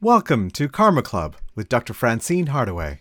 [0.00, 1.92] Welcome to Karma Club with Dr.
[1.92, 3.00] Francine Hardaway.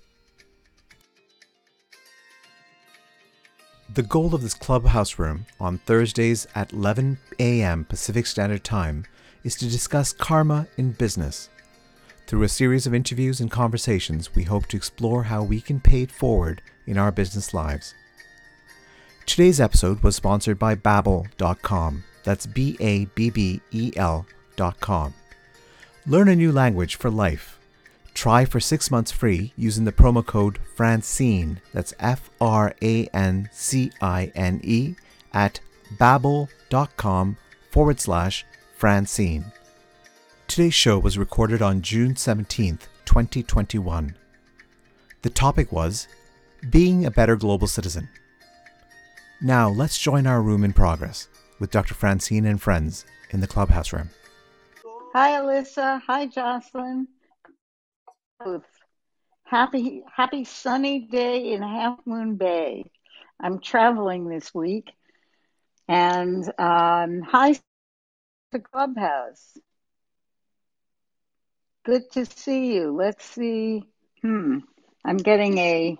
[3.93, 7.85] The goal of this clubhouse room on Thursdays at 11 a.m.
[7.85, 9.05] Pacific Standard Time
[9.43, 11.49] is to discuss karma in business.
[12.25, 16.01] Through a series of interviews and conversations, we hope to explore how we can pay
[16.01, 17.93] it forward in our business lives.
[19.27, 22.03] Today's episode was sponsored by Babbel.com.
[22.23, 25.13] That's B A B B E L.com.
[26.09, 27.59] Learn a new language for life.
[28.13, 31.59] Try for six months free using the promo code Francine.
[31.73, 34.95] That's F R A N C I N E
[35.33, 35.59] at
[35.97, 37.35] babbel.com
[37.71, 38.45] forward slash
[38.77, 39.51] Francine.
[40.47, 44.15] Today's show was recorded on June 17th, 2021.
[45.23, 46.07] The topic was
[46.69, 48.07] Being a Better Global Citizen.
[49.41, 51.27] Now let's join our room in progress
[51.59, 51.95] with Dr.
[51.95, 54.09] Francine and friends in the clubhouse room.
[55.19, 55.99] Hi, Alyssa.
[56.05, 57.07] Hi, Jocelyn.
[59.45, 62.91] Happy, happy sunny day in Half Moon Bay.
[63.39, 64.91] I'm traveling this week,
[65.87, 67.53] and um, hi
[68.51, 69.57] to Clubhouse.
[71.83, 72.95] Good to see you.
[72.95, 73.85] Let's see.
[74.21, 74.59] Hmm.
[75.03, 75.97] I'm getting a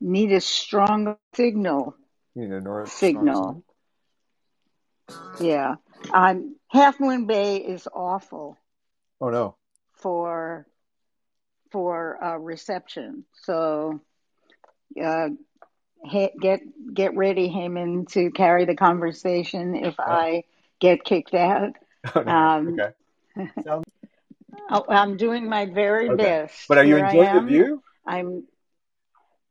[0.00, 1.94] need a strong signal.
[2.34, 3.62] You need a north signal.
[5.40, 5.76] Yeah.
[6.12, 8.58] Um, Half Moon Bay is awful.
[9.20, 9.54] Oh no.
[9.92, 10.66] For
[11.70, 14.00] for uh, reception, so
[15.00, 15.28] uh,
[16.40, 20.04] get get ready, Heyman, to carry the conversation if oh.
[20.04, 20.44] I
[20.80, 21.74] get kicked out.
[22.14, 22.30] Oh, no.
[22.30, 22.80] um,
[23.38, 23.82] okay.
[24.70, 26.22] Oh, I'm doing my very okay.
[26.22, 26.68] best.
[26.68, 27.82] But are you Here enjoying the view?
[28.06, 28.44] I'm.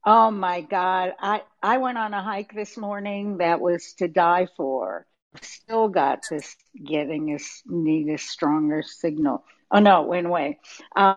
[0.06, 1.14] Oh my God!
[1.20, 5.08] I I went on a hike this morning that was to die for
[5.42, 9.44] still got this getting a need a stronger signal.
[9.72, 10.60] Oh no, it went away.
[10.96, 11.16] Uh,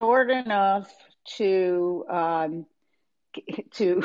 [0.00, 0.92] short enough
[1.36, 2.66] to um,
[3.72, 4.02] to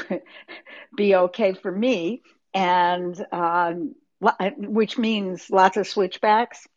[0.95, 2.21] be okay for me,
[2.53, 3.95] and um,
[4.57, 6.67] which means lots of switchbacks.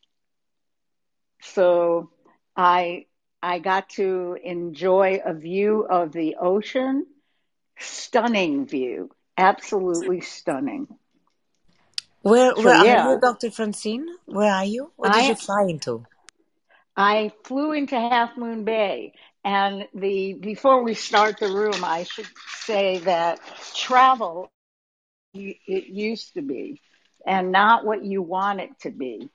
[1.43, 2.10] So
[2.56, 3.06] I
[3.43, 7.06] I got to enjoy a view of the ocean,
[7.78, 10.88] stunning view absolutely stunning.
[12.22, 13.06] Where, where so, yeah.
[13.06, 13.50] are you, Dr.
[13.50, 14.06] Francine?
[14.26, 14.93] Where are you?
[14.97, 16.04] What did I, you fly into?
[16.97, 19.15] I flew into Half Moon Bay.
[19.44, 22.28] And the before we start the room, I should
[22.65, 23.41] say that
[23.75, 24.50] travel
[25.32, 26.81] it used to be,
[27.25, 29.31] and not what you want it to be.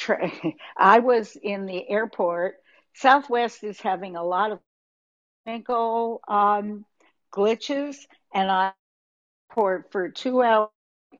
[0.76, 2.56] I was in the airport.
[2.94, 4.60] Southwest is having a lot of
[5.46, 6.84] technical um,
[7.32, 7.96] glitches,
[8.34, 8.72] and I
[9.52, 10.68] airport for two hours.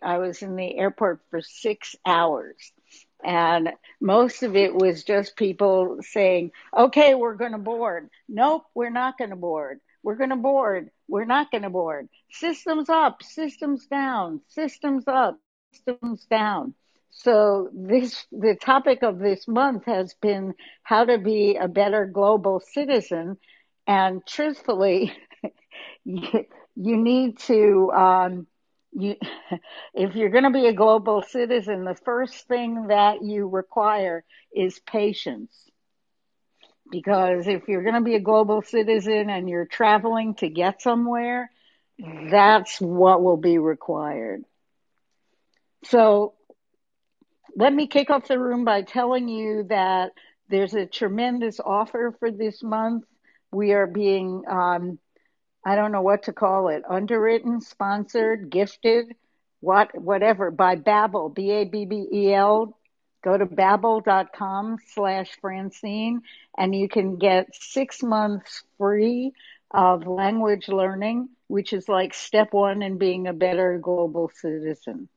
[0.00, 2.56] I was in the airport for six hours.
[3.24, 3.70] And
[4.00, 8.08] most of it was just people saying, okay, we're going to board.
[8.28, 9.80] Nope, we're not going to board.
[10.02, 10.90] We're going to board.
[11.08, 12.08] We're not going to board.
[12.32, 15.38] Systems up, systems down, systems up,
[15.72, 16.74] systems down.
[17.10, 22.60] So this, the topic of this month has been how to be a better global
[22.60, 23.36] citizen.
[23.86, 25.12] And truthfully,
[26.76, 28.46] you need to um,
[28.92, 29.16] you
[29.94, 34.24] if you're going to be a global citizen the first thing that you require
[34.54, 35.70] is patience.
[36.90, 41.50] Because if you're going to be a global citizen and you're traveling to get somewhere
[42.30, 44.42] that's what will be required.
[45.84, 46.34] So
[47.56, 50.12] let me kick off the room by telling you that
[50.48, 53.04] there's a tremendous offer for this month.
[53.52, 54.98] We are being um,
[55.64, 59.14] I don't know what to call it, underwritten, sponsored, gifted,
[59.60, 62.76] what, whatever, by Babbel, B-A-B-B-E-L.
[63.22, 66.22] Go to babbel.com slash Francine
[66.58, 69.32] and you can get six months free
[69.70, 75.08] of language learning, which is like step one in being a better global citizen.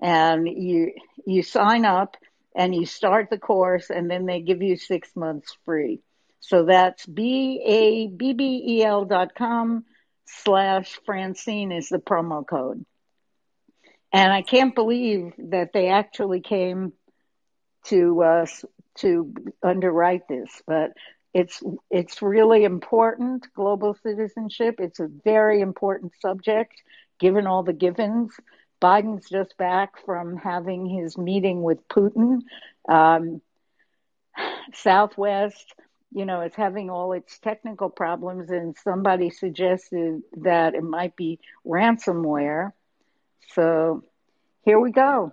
[0.00, 0.92] And you,
[1.26, 2.18] you sign up
[2.54, 6.00] and you start the course and then they give you six months free.
[6.40, 9.84] So that's B-A-B-B-E-L dot com
[10.26, 12.84] slash Francine is the promo code.
[14.12, 16.92] And I can't believe that they actually came
[17.86, 18.46] to uh,
[18.96, 19.32] to
[19.62, 20.92] underwrite this, but
[21.34, 23.46] it's it's really important.
[23.54, 24.76] Global citizenship.
[24.78, 26.72] It's a very important subject,
[27.20, 28.32] given all the givens.
[28.80, 32.40] Biden's just back from having his meeting with Putin.
[32.88, 33.42] Um,
[34.72, 35.74] Southwest
[36.12, 41.38] you know, it's having all its technical problems, and somebody suggested that it might be
[41.66, 42.72] ransomware.
[43.54, 44.04] So
[44.64, 45.32] here we go.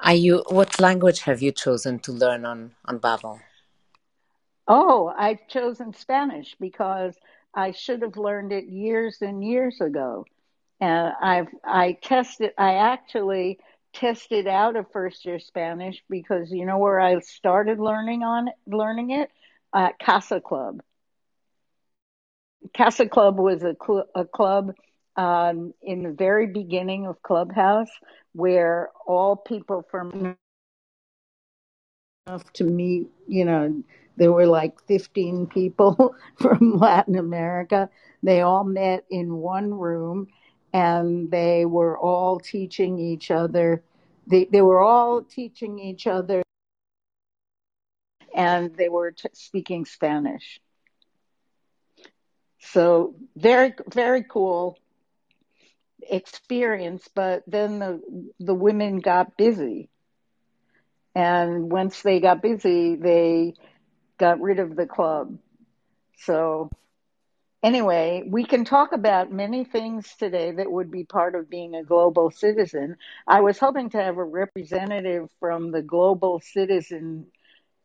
[0.00, 0.44] Are you?
[0.48, 3.40] What language have you chosen to learn on on Babbel?
[4.68, 7.16] Oh, I've chosen Spanish because
[7.54, 10.26] I should have learned it years and years ago.
[10.80, 12.52] And I've I tested.
[12.58, 13.58] I actually
[14.00, 19.10] tested out of first year Spanish because you know where I started learning on learning
[19.10, 19.30] it
[19.74, 20.80] at Casa Club.
[22.76, 24.72] Casa Club was a, cl- a club
[25.16, 27.90] um, in the very beginning of Clubhouse
[28.32, 30.36] where all people from
[32.26, 33.82] enough to meet, you know,
[34.16, 37.88] there were like 15 people from Latin America.
[38.22, 40.28] They all met in one room
[40.72, 43.82] and they were all teaching each other.
[44.26, 46.42] They, they were all teaching each other
[48.34, 50.60] and they were t- speaking Spanish.
[52.60, 54.78] So very, very cool
[56.08, 57.08] experience.
[57.14, 58.00] But then the
[58.40, 59.88] the women got busy,
[61.14, 63.54] and once they got busy, they
[64.18, 65.38] got rid of the club.
[66.18, 66.70] So
[67.66, 71.82] anyway, we can talk about many things today that would be part of being a
[71.82, 72.96] global citizen.
[73.26, 77.26] I was hoping to have a representative from the Global Citizen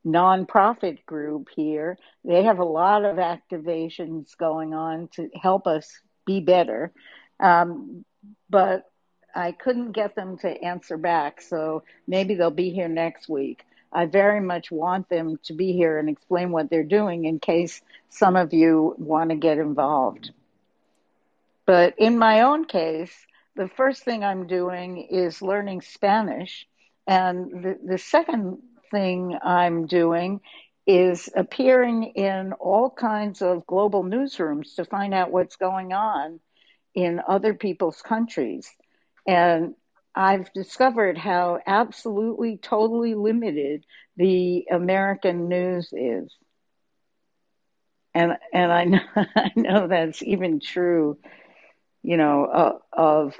[0.05, 1.97] nonprofit group here.
[2.23, 5.89] They have a lot of activations going on to help us
[6.27, 6.93] be better.
[7.39, 8.05] Um,
[8.51, 8.85] but
[9.33, 13.63] I couldn't get them to answer back, so maybe they'll be here next week.
[13.91, 17.81] I very much want them to be here and explain what they're doing in case
[18.09, 20.31] some of you want to get involved.
[21.65, 23.13] But in my own case,
[23.55, 26.67] the first thing I'm doing is learning Spanish.
[27.07, 28.59] And the, the second
[28.91, 30.41] thing I'm doing
[30.87, 36.39] is appearing in all kinds of global newsrooms to find out what's going on
[36.95, 38.69] in other people's countries.
[39.27, 39.75] And
[40.15, 43.85] I've discovered how absolutely, totally limited
[44.17, 46.35] the American news is.
[48.13, 51.17] And, and I know, I know that's even true,
[52.03, 53.35] you know, uh, of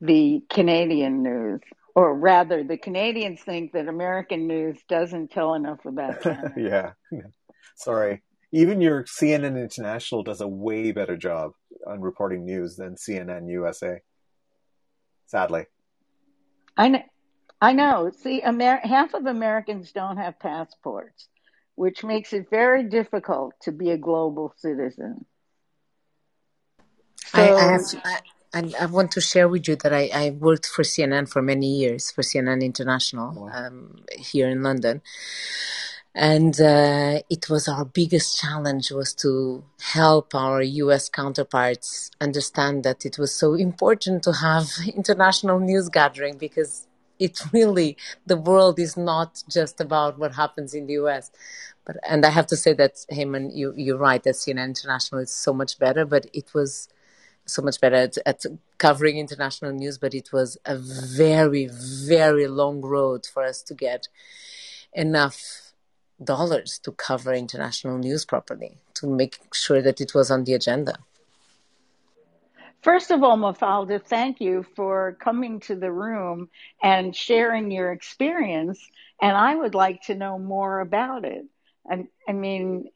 [0.00, 1.60] the Canadian news.
[1.94, 6.94] Or rather, the Canadians think that American news doesn't tell enough about Canada.
[7.10, 7.20] yeah.
[7.74, 8.22] Sorry.
[8.52, 11.52] Even your CNN International does a way better job
[11.86, 14.00] on reporting news than CNN USA.
[15.28, 15.66] Sadly.
[16.76, 17.02] I know.
[17.60, 18.10] I know.
[18.22, 21.28] See, Amer- half of Americans don't have passports,
[21.74, 25.26] which makes it very difficult to be a global citizen.
[27.26, 27.82] So, I, I, have,
[28.54, 31.66] I, I want to share with you that I, I worked for CNN for many
[31.66, 35.02] years, for CNN International um, here in London.
[36.20, 43.06] And uh, it was our biggest challenge was to help our US counterparts understand that
[43.06, 44.66] it was so important to have
[44.96, 46.88] international news gathering because
[47.20, 51.30] it really, the world is not just about what happens in the US.
[51.84, 55.32] But, and I have to say that, Heyman, you, you're right, that CNN International is
[55.32, 56.88] so much better, but it was
[57.46, 58.44] so much better at, at,
[58.78, 64.08] covering international news, but it was a very, very long road for us to get
[64.92, 65.67] enough
[66.22, 70.94] dollars to cover international news properly, to make sure that it was on the agenda.
[72.82, 76.48] First of all, Mafalda, thank you for coming to the room
[76.82, 78.78] and sharing your experience.
[79.20, 81.44] And I would like to know more about it.
[81.90, 82.90] I, I mean,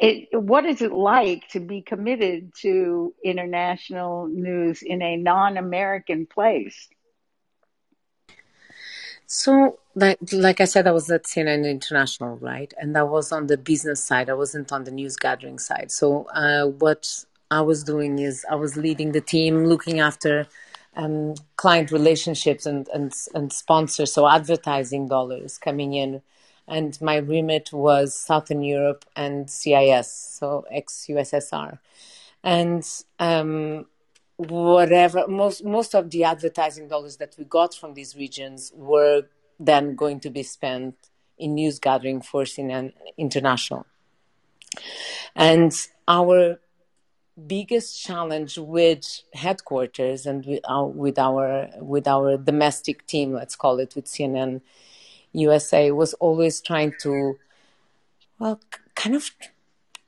[0.00, 6.88] it, what is it like to be committed to international news in a non-American place?
[9.26, 12.72] So, like, like I said, I was at CNN International, right?
[12.78, 14.30] And I was on the business side.
[14.30, 15.90] I wasn't on the news gathering side.
[15.92, 20.46] So, uh, what I was doing is I was leading the team, looking after
[20.96, 26.22] um, client relationships and, and and sponsors, so advertising dollars coming in
[26.68, 31.78] and my remit was Southern Europe and CIS, so ex USSR.
[32.42, 32.84] And
[33.18, 33.86] um,
[34.36, 39.22] whatever, most, most of the advertising dollars that we got from these regions were
[39.58, 40.94] then going to be spent
[41.38, 43.86] in news gathering for CNN International.
[45.34, 45.72] And
[46.08, 46.58] our
[47.46, 53.56] biggest challenge with headquarters and with uh, our, with our with our domestic team, let's
[53.56, 54.62] call it, with CNN
[55.32, 57.38] USA was always trying to,
[58.38, 58.60] well,
[58.94, 59.30] kind of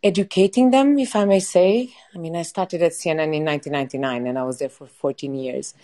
[0.03, 1.95] educating them, if I may say.
[2.15, 5.75] I mean, I started at CNN in 1999 and I was there for 14 years.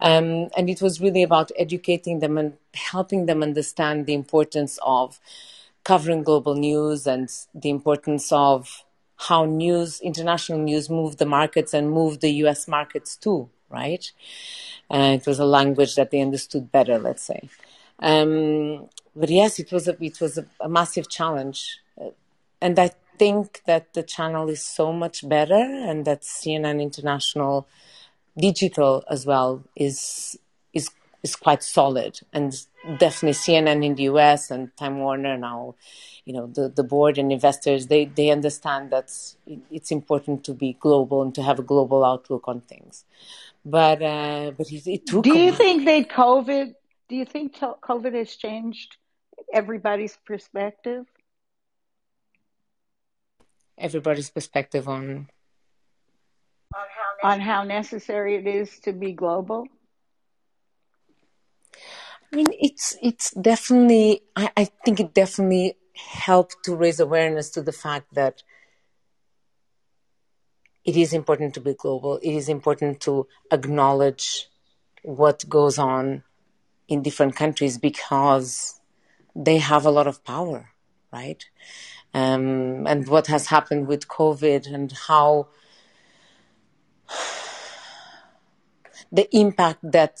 [0.00, 5.20] Um, and it was really about educating them and helping them understand the importance of
[5.84, 8.84] covering global news and the importance of
[9.16, 14.10] how news, international news, moved the markets and moved the US markets too, right?
[14.90, 17.48] Uh, it was a language that they understood better, let's say.
[18.00, 22.10] Um, but yes, it was a it was a, a massive challenge, uh,
[22.60, 22.90] and I
[23.22, 27.68] think that the channel is so much better, and that CNN International
[28.36, 30.36] digital as well is
[30.72, 30.90] is
[31.22, 32.48] is quite solid, and
[32.98, 35.76] definitely CNN in the US and Time Warner now,
[36.24, 39.08] you know, the, the board and investors they they understand that
[39.78, 43.04] it's important to be global and to have a global outlook on things.
[43.64, 45.22] But uh, but it, it took.
[45.22, 46.74] Do you think that COVID?
[47.08, 47.54] Do you think
[47.90, 48.96] COVID has changed
[49.60, 51.06] everybody's perspective?
[53.78, 55.28] Everybody's perspective on
[57.22, 59.66] on how necessary it is to be global.
[62.32, 64.22] I mean, it's it's definitely.
[64.34, 68.42] I, I think it definitely helped to raise awareness to the fact that
[70.84, 72.16] it is important to be global.
[72.18, 74.48] It is important to acknowledge
[75.02, 76.24] what goes on
[76.88, 78.80] in different countries because
[79.34, 80.70] they have a lot of power,
[81.12, 81.44] right?
[82.14, 85.48] Um, and what has happened with COVID and how
[89.10, 90.20] the impact that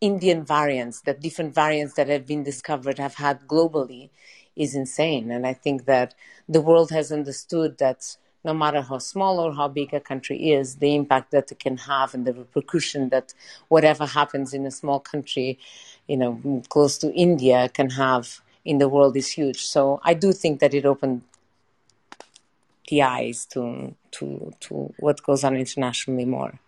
[0.00, 4.10] Indian variants, that different variants that have been discovered have had globally
[4.54, 5.30] is insane.
[5.30, 6.14] And I think that
[6.48, 10.76] the world has understood that no matter how small or how big a country is,
[10.76, 13.34] the impact that it can have and the repercussion that
[13.68, 15.58] whatever happens in a small country,
[16.06, 19.64] you know, close to India can have in the world is huge.
[19.64, 21.22] So I do think that it opened
[22.88, 26.58] the eyes to to to what goes on internationally more.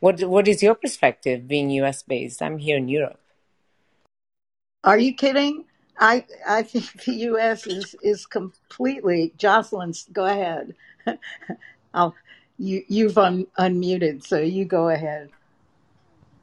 [0.00, 2.42] What what is your perspective being US based?
[2.42, 3.20] I'm here in Europe.
[4.84, 5.64] Are you kidding?
[5.98, 7.66] I I think the U.S.
[7.66, 9.32] is is completely.
[9.36, 10.74] Jocelyn, go ahead.
[11.94, 12.14] I'll
[12.58, 15.30] you you've un, unmuted, so you go ahead.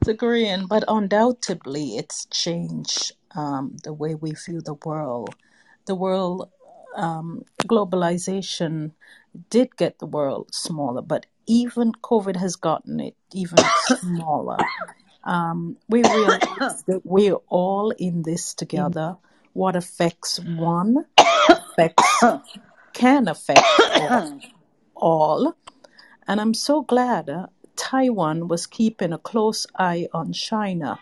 [0.08, 5.36] Agreeing, but undoubtedly, it's changed um, the way we view the world.
[5.86, 6.50] The world
[6.96, 8.92] um, globalization
[9.50, 14.58] did get the world smaller, but even COVID has gotten it even smaller.
[15.24, 19.16] Um, we realize that we're all in this together.
[19.54, 21.06] What affects one
[21.50, 22.24] affects
[22.94, 23.62] can affect
[23.96, 24.40] all.
[24.96, 25.56] all.
[26.28, 31.00] And I'm so glad uh, Taiwan was keeping a close eye on China.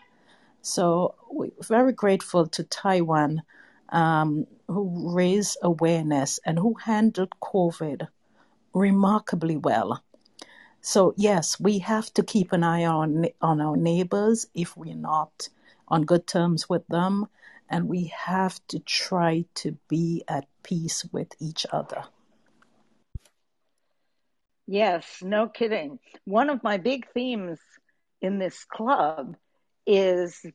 [0.62, 3.44] So we're very grateful to Taiwan
[3.90, 8.08] um, who raised awareness and who handled COVID
[8.74, 10.02] remarkably well.
[10.82, 15.50] So yes, we have to keep an eye on on our neighbors if we're not
[15.88, 17.28] on good terms with them,
[17.70, 22.04] and we have to try to be at peace with each other.
[24.68, 26.00] Yes, no kidding.
[26.24, 27.60] One of my big themes
[28.22, 29.36] in this club
[29.86, 30.46] is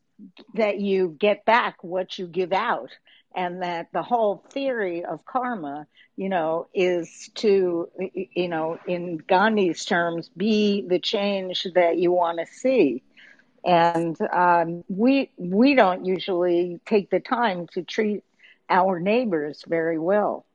[0.55, 2.91] that you get back what you give out
[3.35, 9.85] and that the whole theory of karma, you know, is to, you know, in Gandhi's
[9.85, 13.03] terms, be the change that you want to see.
[13.65, 18.25] And um, we we don't usually take the time to treat
[18.69, 20.47] our neighbors very well.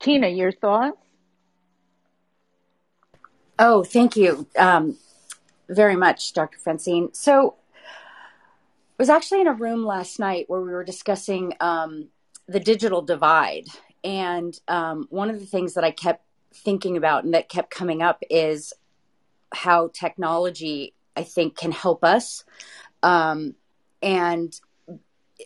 [0.00, 0.98] Tina, your thoughts?
[3.58, 4.96] Oh, thank you um,
[5.68, 6.58] very much, Dr.
[6.58, 7.12] Francine.
[7.12, 7.56] So
[8.98, 12.08] I was actually in a room last night where we were discussing um,
[12.46, 13.66] the digital divide.
[14.02, 18.02] And um, one of the things that I kept thinking about and that kept coming
[18.02, 18.72] up is
[19.52, 22.44] how technology, I think, can help us.
[23.02, 23.54] Um,
[24.02, 24.58] and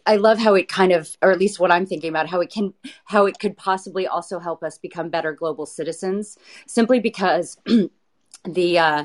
[0.07, 2.51] I love how it kind of, or at least what I'm thinking about, how it
[2.51, 2.73] can,
[3.05, 7.59] how it could possibly also help us become better global citizens, simply because
[8.45, 9.05] the uh,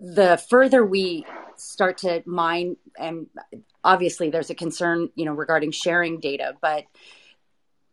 [0.00, 1.24] the further we
[1.56, 3.26] start to mine and
[3.82, 6.84] obviously there's a concern you know regarding sharing data but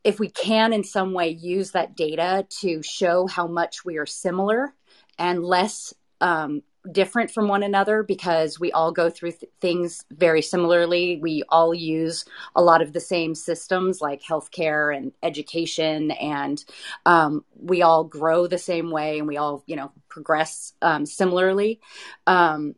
[0.03, 4.05] if we can in some way use that data to show how much we are
[4.05, 4.73] similar
[5.19, 10.41] and less um, different from one another because we all go through th- things very
[10.41, 11.19] similarly.
[11.21, 16.63] We all use a lot of the same systems like healthcare and education, and
[17.05, 21.79] um, we all grow the same way and we all, you know, progress um, similarly.
[22.25, 22.75] Um,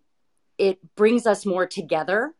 [0.57, 2.33] it brings us more together.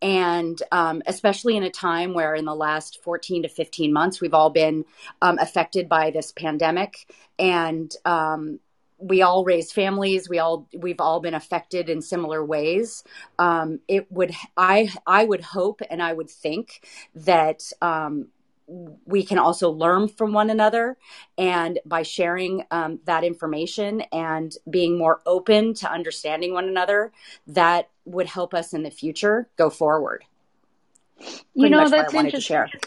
[0.00, 4.34] And um, especially in a time where, in the last 14 to 15 months, we've
[4.34, 4.84] all been
[5.20, 7.06] um, affected by this pandemic.
[7.38, 8.58] And um,
[9.02, 13.04] we all raise families we all we've all been affected in similar ways
[13.38, 18.28] um, it would i i would hope and i would think that um,
[19.06, 20.96] we can also learn from one another.
[21.36, 27.12] And by sharing um, that information and being more open to understanding one another,
[27.48, 30.24] that would help us in the future go forward.
[31.18, 32.80] Pretty you know, that's interesting.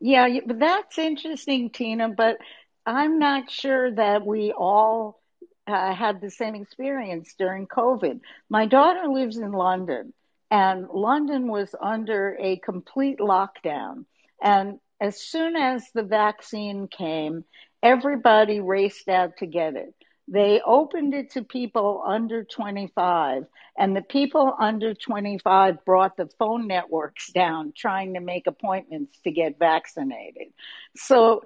[0.00, 2.08] Yeah, that's interesting, Tina.
[2.08, 2.38] But
[2.84, 5.21] I'm not sure that we all
[5.66, 8.20] uh, had the same experience during COVID.
[8.48, 10.12] My daughter lives in London,
[10.50, 14.04] and London was under a complete lockdown.
[14.42, 17.44] And as soon as the vaccine came,
[17.82, 19.94] everybody raced out to get it.
[20.28, 23.44] They opened it to people under 25,
[23.76, 29.32] and the people under 25 brought the phone networks down trying to make appointments to
[29.32, 30.48] get vaccinated.
[30.96, 31.42] So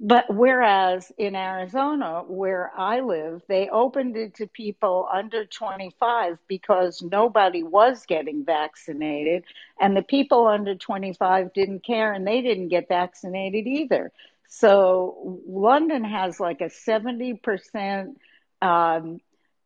[0.00, 7.02] but whereas in Arizona, where I live, they opened it to people under 25 because
[7.02, 9.44] nobody was getting vaccinated,
[9.80, 14.12] and the people under 25 didn't care and they didn't get vaccinated either.
[14.48, 18.14] So London has like a 70%,
[18.62, 19.18] um,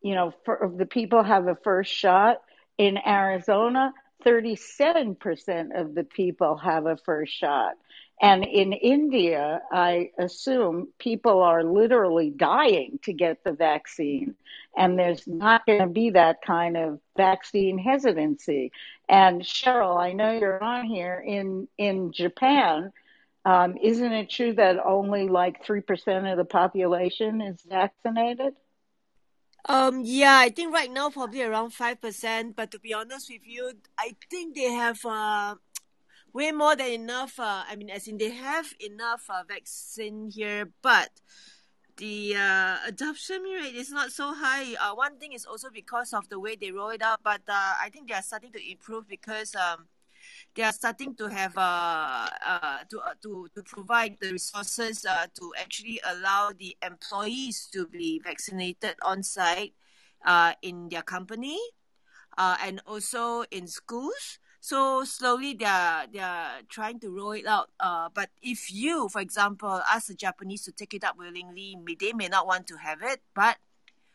[0.02, 2.38] you know, for, the people have a first shot.
[2.78, 3.92] In Arizona,
[4.24, 7.74] 37% of the people have a first shot.
[8.22, 14.36] And in India, I assume people are literally dying to get the vaccine.
[14.76, 18.70] And there's not going to be that kind of vaccine hesitancy.
[19.08, 22.92] And Cheryl, I know you're on here in, in Japan.
[23.44, 28.54] Um, isn't it true that only like 3% of the population is vaccinated?
[29.68, 32.54] Um, yeah, I think right now probably around 5%.
[32.54, 35.56] But to be honest with you, I think they have, uh,
[36.32, 37.38] way more than enough.
[37.38, 41.10] Uh, I mean, as in they have enough uh, vaccine here, but
[41.96, 44.74] the uh, adoption rate is not so high.
[44.80, 47.74] Uh, one thing is also because of the way they roll it out, but uh,
[47.80, 49.88] I think they are starting to improve because um,
[50.54, 55.26] they are starting to have uh, uh, to, uh, to to provide the resources uh,
[55.34, 59.74] to actually allow the employees to be vaccinated on site
[60.24, 61.58] uh, in their company
[62.38, 67.74] uh, and also in schools so slowly they're they're trying to roll it out.
[67.80, 72.12] Uh, but if you, for example, ask the Japanese to take it up willingly, they
[72.12, 73.20] may not want to have it.
[73.34, 73.58] But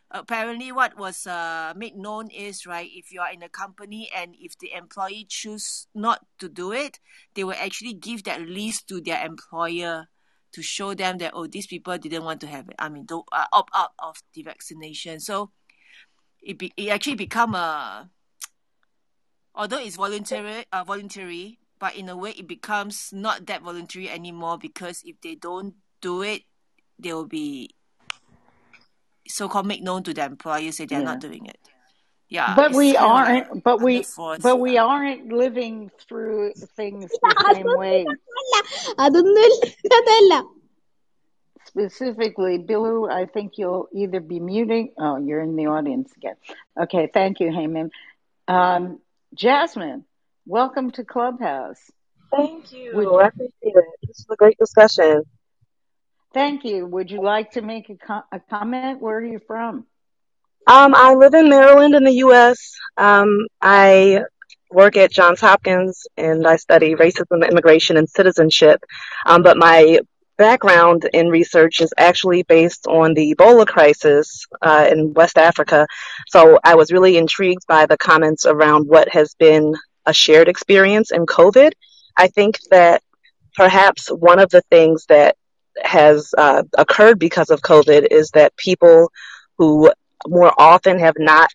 [0.10, 4.36] apparently, what was uh, made known is right if you are in a company and
[4.40, 7.02] if the employee choose not to do it,
[7.36, 10.08] they will actually give that list to their employer
[10.54, 12.76] to show them that oh these people didn't want to have it.
[12.80, 15.20] I mean, don't uh, opt out of the vaccination.
[15.20, 15.52] So
[16.42, 18.10] it be, it actually become a
[19.58, 24.58] although it's voluntary uh, voluntary but in a way it becomes not that voluntary anymore
[24.58, 26.44] because if they don't do it
[27.00, 27.70] they will be
[29.28, 31.06] so-called make known to the employer say they're yeah.
[31.06, 31.58] not doing it.
[32.30, 34.62] Yeah but we aren't like but we force, but yeah.
[34.62, 38.06] we aren't living through things the same way.
[41.66, 46.36] specifically Billu, I think you'll either be muting oh you're in the audience again.
[46.80, 47.90] Okay thank you Heyman.
[48.48, 49.00] Um,
[49.34, 50.06] Jasmine,
[50.46, 51.80] welcome to Clubhouse.
[52.32, 52.92] Thank you.
[52.96, 53.86] Would I appreciate it.
[54.06, 55.24] This is a great discussion.
[56.34, 56.86] Thank you.
[56.86, 59.02] Would you like to make a, com- a comment?
[59.02, 59.86] Where are you from?
[60.68, 62.74] Um, I live in Maryland in the U.S.
[62.98, 64.24] Um, I
[64.70, 68.84] work at Johns Hopkins and I study racism, immigration, and citizenship.
[69.26, 70.00] Um, but my
[70.38, 75.88] background in research is actually based on the Ebola crisis uh, in West Africa.
[76.28, 81.12] So I was really intrigued by the comments around what has been a shared experience
[81.12, 81.72] in COVID.
[82.16, 83.04] I think that
[83.56, 85.36] perhaps one of the things that
[85.84, 89.12] has uh, occurred because of COVID is that people
[89.58, 89.92] who
[90.28, 91.50] more often have not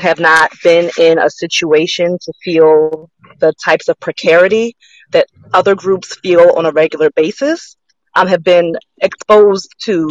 [0.00, 4.76] have not been in a situation to feel the types of precarity
[5.12, 7.76] that other groups feel on a regular basis
[8.14, 10.10] um, have been exposed to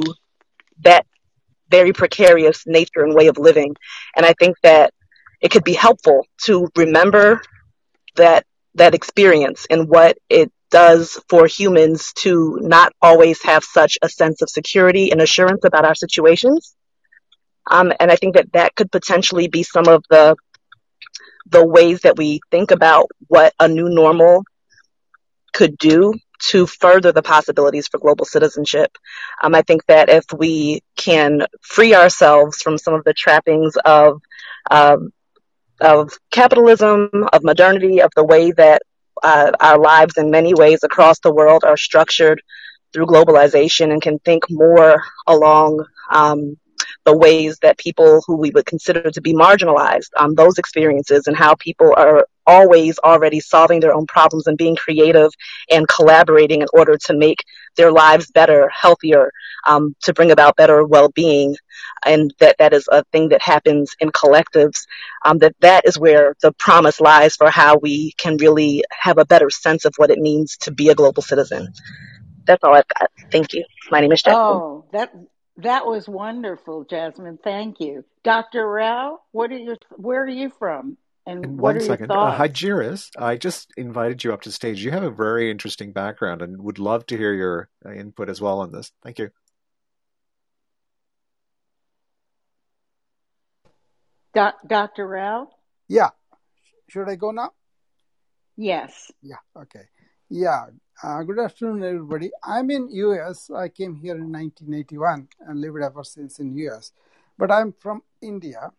[0.81, 1.05] that
[1.69, 3.75] very precarious nature and way of living.
[4.15, 4.93] And I think that
[5.41, 7.41] it could be helpful to remember
[8.15, 14.09] that that experience and what it does for humans to not always have such a
[14.09, 16.75] sense of security and assurance about our situations.
[17.69, 20.35] Um, and I think that that could potentially be some of the
[21.49, 24.43] the ways that we think about what a new normal
[25.53, 26.13] could do
[26.49, 28.97] to further the possibilities for global citizenship.
[29.41, 34.21] Um, I think that if we can free ourselves from some of the trappings of
[34.69, 35.11] um,
[35.79, 38.81] of capitalism, of modernity, of the way that
[39.21, 42.41] uh, our lives in many ways across the world are structured
[42.91, 46.57] through globalization, and can think more along um,
[47.05, 51.35] the ways that people who we would consider to be marginalized, um, those experiences and
[51.35, 55.31] how people are always already solving their own problems and being creative
[55.71, 57.43] and collaborating in order to make
[57.75, 59.31] their lives better, healthier,
[59.65, 61.55] um, to bring about better well-being.
[62.05, 64.85] And that, that is a thing that happens in collectives.
[65.23, 69.25] Um, that that is where the promise lies for how we can really have a
[69.25, 71.73] better sense of what it means to be a global citizen.
[72.45, 73.09] That's all I've got.
[73.31, 73.63] Thank you.
[73.89, 74.41] My name is Jasmine.
[74.41, 75.13] Oh, that
[75.57, 77.39] that was wonderful, Jasmine.
[77.43, 78.67] Thank you, Dr.
[78.67, 79.19] Rao.
[79.31, 80.97] What are your Where are you from?
[81.25, 82.37] And In what one are second, your uh, thoughts?
[82.37, 84.83] Hajiris, I just invited you up to stage.
[84.83, 88.41] You have a very interesting background and would love to hear your uh, input as
[88.41, 88.91] well on this.
[89.03, 89.29] Thank you.
[94.33, 95.07] Doc, Dr.
[95.07, 95.49] Rao?
[95.87, 96.09] Yeah.
[96.89, 97.51] Should I go now?
[98.57, 99.11] Yes.
[99.21, 99.37] Yeah.
[99.55, 99.83] Okay.
[100.29, 100.65] Yeah.
[101.01, 102.31] Uh, good afternoon, everybody.
[102.43, 103.49] I'm in US.
[103.49, 106.93] I came here in 1981 and lived ever since in US.
[107.37, 108.71] But I'm from India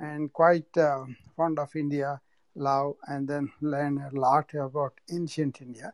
[0.00, 1.04] and quite uh,
[1.36, 2.20] fond of India,
[2.54, 5.92] love, and then learn a lot about ancient India.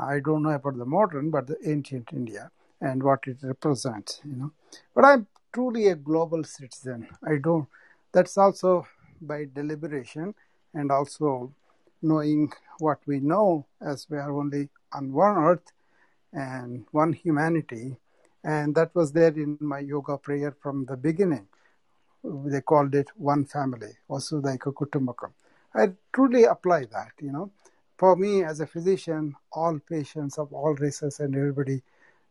[0.00, 4.36] I don't know about the modern, but the ancient India and what it represents, you
[4.36, 4.52] know.
[4.94, 7.08] But I'm truly a global citizen.
[7.26, 7.66] I don't.
[8.12, 8.86] That's also
[9.20, 10.34] by deliberation
[10.72, 11.52] and also
[12.00, 15.72] knowing what we know as we are only on one earth
[16.32, 17.96] and one humanity.
[18.44, 21.46] And that was there in my yoga prayer from the beginning.
[22.24, 25.32] They called it one family, Vasudhaiva Kutumbakam.
[25.74, 27.50] I truly apply that, you know.
[27.98, 31.82] For me, as a physician, all patients of all races and everybody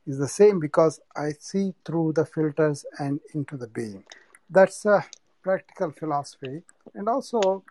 [0.07, 4.03] is the same because I see through the filters and into the being.
[4.49, 5.05] That's a
[5.43, 6.63] practical philosophy.
[6.95, 7.63] And also,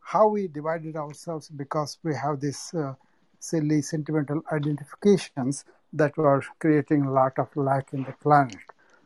[0.00, 2.94] how we divided ourselves because we have this uh,
[3.40, 8.58] silly sentimental identifications that were creating a lot of lack in the planet.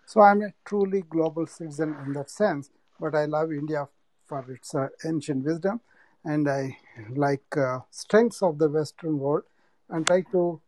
[0.06, 3.88] So I'm a truly global citizen in that sense, but I love India
[4.26, 5.80] for its uh, ancient wisdom
[6.24, 6.76] and I
[7.10, 9.44] like uh, strengths of the Western world
[9.88, 10.60] and try to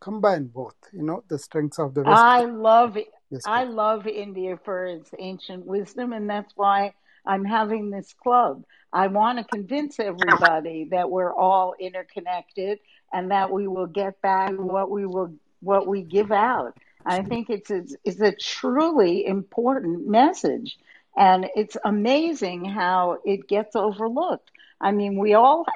[0.00, 2.22] combine both, you know, the strengths of the West.
[2.22, 2.96] I love
[3.30, 6.94] Yes, I love India for its ancient wisdom, and that's why
[7.28, 8.64] I'm having this club.
[8.92, 12.80] I want to convince everybody that we're all interconnected
[13.12, 16.76] and that we will get back what we will what we give out.
[17.04, 20.78] I think it's a, it's a truly important message,
[21.16, 24.50] and it's amazing how it gets overlooked.
[24.80, 25.66] I mean, we all,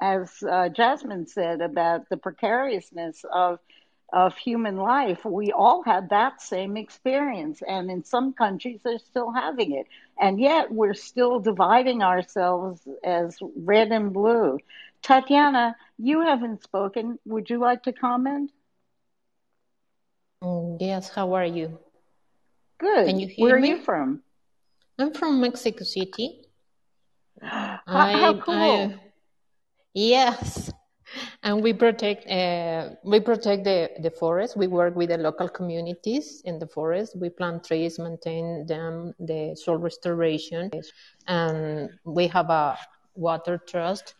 [0.00, 3.58] as uh, Jasmine said about the precariousness of
[4.12, 7.62] of human life, we all had that same experience.
[7.66, 9.86] And in some countries, they're still having it.
[10.20, 14.58] And yet, we're still dividing ourselves as red and blue.
[15.02, 17.18] Tatiana, you haven't spoken.
[17.26, 18.52] Would you like to comment?
[20.42, 21.78] Mm, Yes, how are you?
[22.78, 23.06] Good.
[23.06, 24.22] Can you hear Where hear are you from?
[24.98, 26.42] I'm from Mexico City.
[27.42, 28.54] How, I, how cool.
[28.54, 29.00] I,
[29.94, 30.70] yes,
[31.42, 34.56] and we protect, uh, we protect the, the forest.
[34.56, 37.16] We work with the local communities in the forest.
[37.16, 40.70] We plant trees, maintain them, the soil restoration,
[41.26, 42.78] and we have a
[43.14, 44.14] water trust.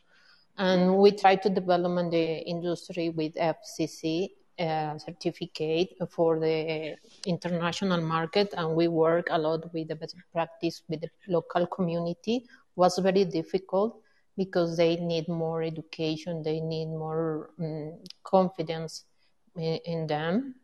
[0.59, 4.29] And we try to develop the industry with FSC
[4.59, 6.95] uh, certificate for the
[7.27, 12.37] international market, and we work a lot with the best practice with the local community.
[12.37, 12.43] It
[12.77, 14.02] Was very difficult
[14.37, 19.05] because they need more education, they need more um, confidence
[19.57, 20.55] in, in them.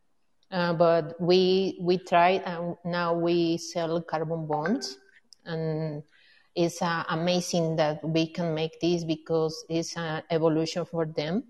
[0.50, 4.96] Uh, but we we tried, and now we sell carbon bonds,
[5.44, 6.02] and
[6.54, 11.44] it's uh, amazing that we can make this because it's an evolution for them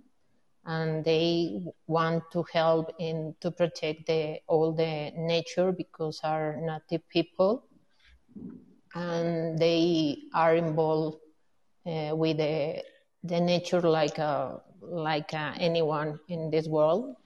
[0.68, 7.08] and they want to help in to protect the all the nature because are native
[7.08, 7.64] people
[8.94, 11.16] and they are involved
[11.88, 12.82] uh, with the
[13.24, 17.16] the nature like uh, like uh, anyone in this world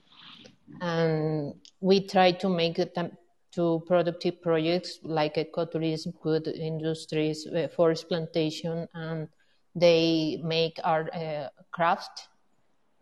[0.80, 3.10] and we try to make it um,
[3.52, 9.28] to productive projects like ecotourism, good industries, uh, forest plantation, and
[9.74, 12.28] they make our uh, craft.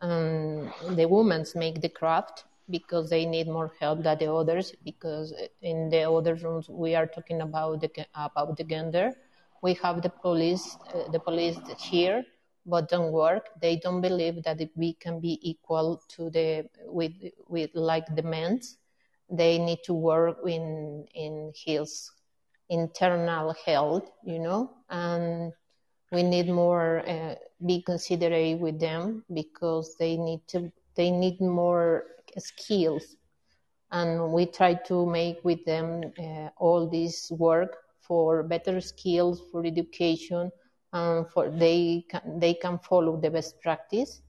[0.00, 4.74] And the women make the craft because they need more help than the others.
[4.84, 9.12] Because in the other rooms we are talking about the about the gender.
[9.62, 12.24] We have the police, uh, the police here,
[12.66, 13.48] but don't work.
[13.60, 17.12] They don't believe that we can be equal to the with
[17.48, 18.78] with like the men's.
[19.30, 22.10] They need to work in in his
[22.68, 25.52] internal health, you know, and
[26.12, 27.34] we need more uh,
[27.66, 32.04] be considerate with them because they need to they need more
[32.38, 33.16] skills
[33.92, 37.76] and we try to make with them uh, all this work
[38.10, 40.50] for better skills, for education,
[40.92, 44.22] and for they can, they can follow the best practice,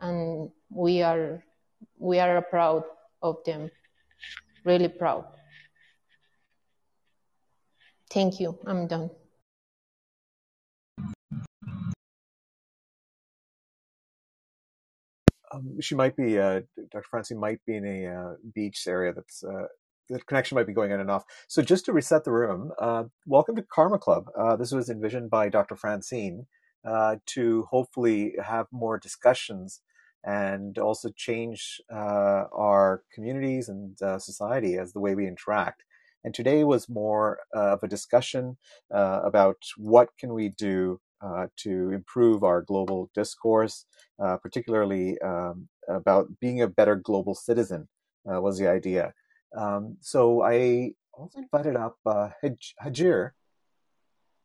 [0.00, 1.44] and we are
[1.98, 2.84] we are proud
[3.20, 3.70] of them,
[4.64, 5.26] really proud.
[8.10, 8.58] Thank you.
[8.64, 9.10] I'm done.
[15.52, 16.60] Um, she might be, uh,
[16.90, 17.04] Dr.
[17.10, 19.66] Francine might be in a uh, beach area that's, uh,
[20.08, 21.24] the connection might be going in and off.
[21.48, 24.26] So just to reset the room, uh, welcome to Karma Club.
[24.38, 25.76] Uh, this was envisioned by Dr.
[25.76, 26.46] Francine
[26.86, 29.80] uh, to hopefully have more discussions
[30.24, 35.84] and also change our communities and society as the way we interact.
[36.24, 38.58] And today was more of a discussion
[38.90, 43.86] about what can we do uh, to improve our global discourse,
[44.22, 47.88] uh, particularly um, about being a better global citizen,
[48.32, 49.12] uh, was the idea.
[49.56, 52.30] Um, so I also invited up uh,
[52.82, 53.30] Hajir.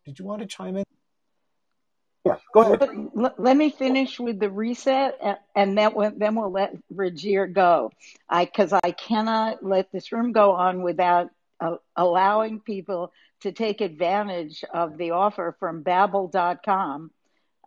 [0.06, 0.84] Did you want to chime in?
[2.26, 3.10] Yeah, go ahead.
[3.14, 7.52] Let, let me finish with the reset, and, and then, we'll, then we'll let Hajir
[7.52, 7.92] go.
[8.30, 13.12] I because I cannot let this room go on without uh, allowing people
[13.42, 17.12] to take advantage of the offer from Babbel.com.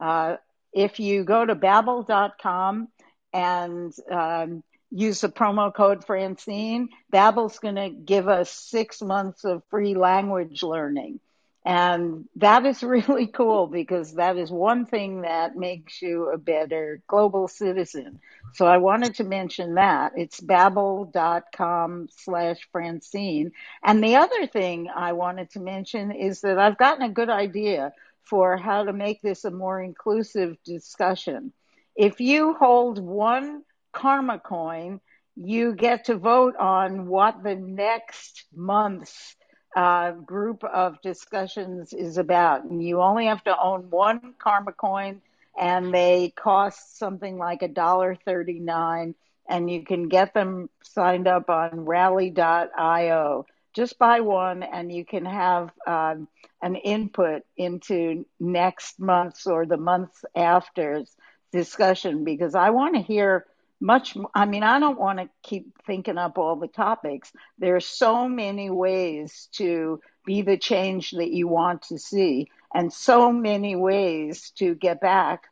[0.01, 0.37] Uh,
[0.73, 2.89] if you go to Babbel.com
[3.33, 9.63] and um, use the promo code Francine, Babbel's going to give us six months of
[9.71, 11.21] free language learning.
[11.67, 17.03] And that is really cool because that is one thing that makes you a better
[17.09, 18.21] global citizen.
[18.55, 20.13] So I wanted to mention that.
[20.17, 23.51] It's babbel.com slash Francine.
[23.83, 27.93] And the other thing I wanted to mention is that I've gotten a good idea
[28.23, 31.53] for how to make this a more inclusive discussion.
[31.97, 33.63] If you hold one
[33.97, 35.01] karma coin,
[35.37, 39.37] you get to vote on what the next month's
[39.77, 42.65] uh, group of discussions is about.
[42.65, 45.23] And you only have to own one karma coin
[45.59, 49.15] and they cost something like a dollar thirty nine
[49.49, 53.47] and you can get them signed up on rally.io.
[53.75, 56.29] Just buy one and you can have um,
[56.63, 61.15] an input into next month's or the months after's
[61.53, 63.47] discussion because I want to hear
[63.81, 67.33] much i mean i don't want to keep thinking up all the topics.
[67.59, 72.93] There are so many ways to be the change that you want to see and
[72.93, 75.45] so many ways to get back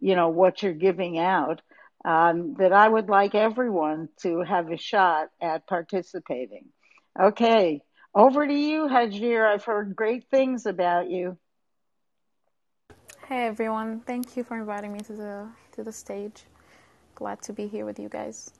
[0.00, 1.62] you know what you're giving out
[2.04, 6.66] um, that i would like everyone to have a shot at participating.
[7.20, 7.82] Okay
[8.14, 9.46] over to you hajir.
[9.46, 11.38] I've heard great things about you.
[13.28, 14.00] Hey everyone.
[14.00, 16.44] Thank you for inviting me to the to the stage
[17.18, 18.52] glad to be here with you guys.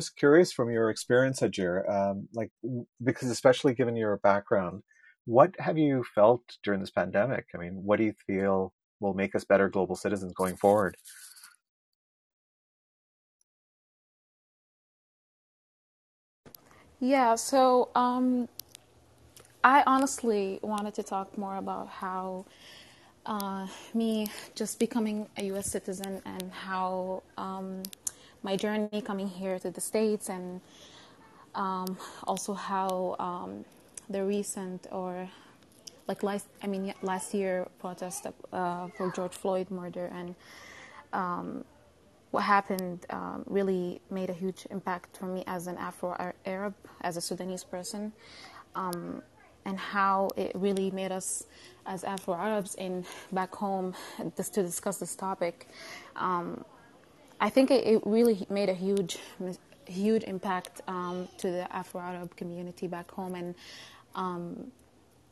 [0.00, 2.50] Just curious from your experience, Hajir, um, like
[3.02, 4.82] because especially given your background,
[5.26, 7.44] what have you felt during this pandemic?
[7.54, 10.96] I mean, what do you feel will make us better global citizens going forward?
[16.98, 18.48] Yeah, so um,
[19.62, 22.46] I honestly wanted to talk more about how
[23.26, 25.70] uh, me just becoming a U.S.
[25.70, 27.82] citizen and how um,
[28.42, 30.60] my journey coming here to the States and
[31.54, 33.64] um, also how um,
[34.10, 35.28] the recent or
[36.06, 40.34] like last I mean last year protest uh, for George Floyd murder and
[41.12, 41.64] um,
[42.34, 47.16] what happened um, really made a huge impact for me as an Afro Arab, as
[47.16, 48.12] a Sudanese person,
[48.74, 49.22] um,
[49.64, 51.44] and how it really made us
[51.86, 53.94] as Afro Arabs in back home
[54.36, 55.68] just to discuss this topic.
[56.16, 56.64] Um,
[57.40, 59.18] I think it, it, really made a huge,
[59.86, 63.54] huge impact um, to the Afro Arab community back home, and
[64.14, 64.70] um,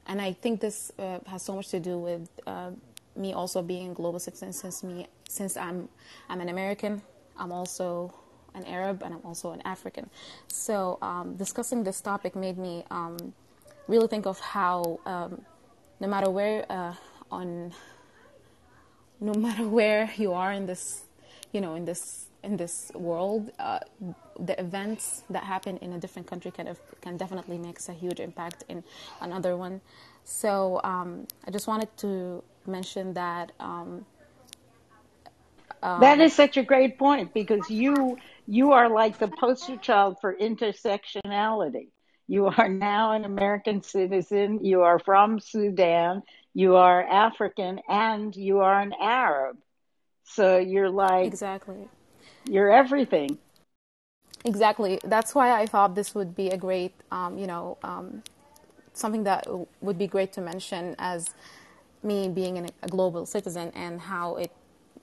[0.06, 2.70] and I think this uh, has so much to do with uh,
[3.16, 4.52] me also being global citizen.
[4.52, 5.88] Since me, since I'm
[6.28, 7.00] I'm an American,
[7.38, 8.12] I'm also
[8.54, 10.10] an Arab, and I'm also an African.
[10.48, 13.32] So um, discussing this topic made me um,
[13.88, 15.42] really think of how um,
[16.00, 16.94] no matter where uh,
[17.30, 17.72] on
[19.20, 21.04] no matter where you are in this
[21.52, 23.78] you know in this in this world uh,
[24.40, 28.64] the events that happen in a different country can can definitely makes a huge impact
[28.68, 28.82] in
[29.20, 29.80] another one.
[30.24, 34.06] So um, i just wanted to mention that um,
[35.82, 40.16] um, that is such a great point because you you are like the poster child
[40.20, 41.88] for intersectionality
[42.28, 44.64] you are now an American citizen.
[44.64, 46.22] You are from Sudan.
[46.54, 49.56] You are African and you are an Arab.
[50.24, 51.88] So you're like exactly.
[52.48, 53.38] You're everything.
[54.44, 55.00] exactly.
[55.04, 58.22] That's why I thought this would be a great, um, you know, um,
[58.94, 59.46] something that
[59.80, 61.30] would be great to mention as
[62.02, 64.50] me being an, a global citizen and how it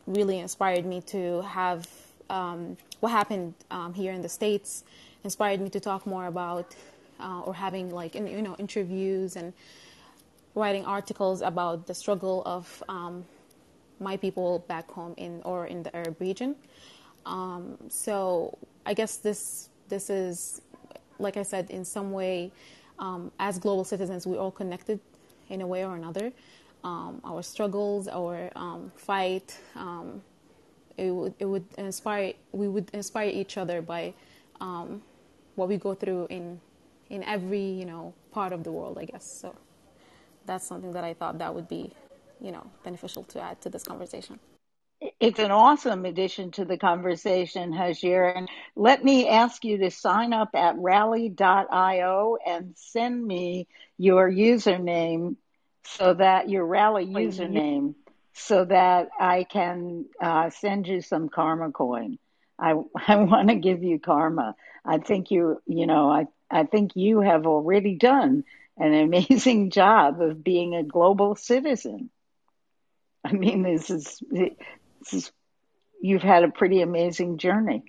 [0.05, 1.88] really inspired me to have
[2.29, 4.84] um, what happened um, here in the states
[5.23, 6.75] inspired me to talk more about
[7.19, 9.53] uh, or having like you know interviews and
[10.55, 13.25] writing articles about the struggle of um,
[13.99, 16.55] my people back home in or in the Arab region.
[17.25, 20.62] Um, so I guess this this is
[21.19, 22.51] like I said in some way
[22.97, 24.99] um, as global citizens we're all connected
[25.49, 26.32] in a way or another.
[26.84, 30.21] Um, our struggles, our um, fight, um,
[30.97, 34.13] it would it would inspire we would inspire each other by
[35.55, 36.60] what we go through in
[37.10, 39.56] in every you know part of the world i guess so
[40.45, 41.91] that's something that i thought that would be
[42.39, 44.39] you know beneficial to add to this conversation
[45.19, 48.36] it's an awesome addition to the conversation, Hajir.
[48.36, 53.67] And let me ask you to sign up at rally.io and send me
[53.98, 55.36] your username
[55.86, 57.95] so that your rally username
[58.34, 62.17] so that I can uh, send you some karma coin.
[62.60, 62.72] I,
[63.08, 64.56] I want to give you karma.
[64.86, 68.43] I think you, you know, I, I think you have already done
[68.77, 72.09] an amazing job of being a global citizen.
[73.23, 75.31] I mean, this is, this is
[76.01, 77.83] you've had a pretty amazing journey.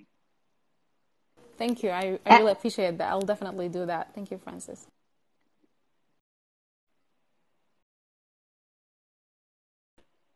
[1.57, 1.91] Thank you.
[1.91, 3.09] I, I really appreciate that.
[3.09, 4.13] I'll definitely do that.
[4.15, 4.87] Thank you, Francis.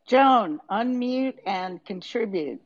[0.07, 2.61] Joan, unmute and contribute.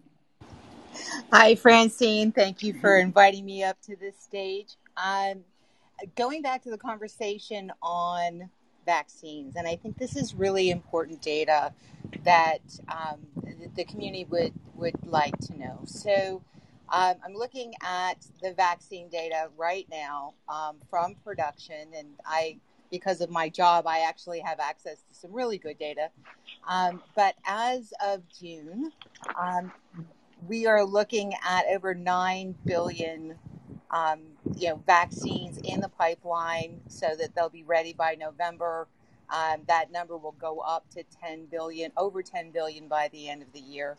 [1.32, 2.34] Hi, Francine.
[2.34, 3.08] Thank you for mm-hmm.
[3.08, 4.76] inviting me up to this stage.
[6.16, 8.50] Going back to the conversation on
[8.86, 11.74] vaccines, and I think this is really important data
[12.24, 13.20] that um,
[13.76, 15.80] the community would, would like to know.
[15.86, 16.42] So,
[16.92, 22.58] um, I'm looking at the vaccine data right now um, from production, and I,
[22.90, 26.10] because of my job, I actually have access to some really good data.
[26.68, 28.92] Um, but as of June,
[29.40, 29.72] um,
[30.48, 33.36] we are looking at over 9 billion
[33.92, 34.22] um,
[34.58, 38.88] you know vaccines in the pipeline so that they'll be ready by November.
[39.30, 43.44] Um, that number will go up to 10 billion, over 10 billion by the end
[43.44, 43.98] of the year.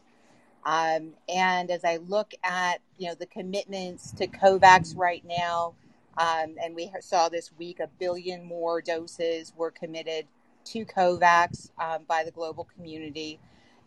[0.64, 5.74] Um, and as I look at you know the commitments to COVAX right now,
[6.18, 10.26] um, and we saw this week a billion more doses were committed
[10.66, 13.40] to COVAX um, by the global community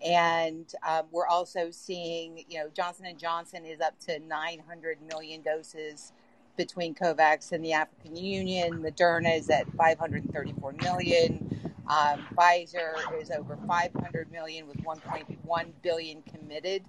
[0.03, 5.41] and um, we're also seeing you know johnson & johnson is up to 900 million
[5.41, 6.11] doses
[6.57, 8.83] between covax and the african union.
[8.83, 11.71] Moderna is at 534 million.
[11.87, 16.83] Um, pfizer is over 500 million with 1.1 billion committed.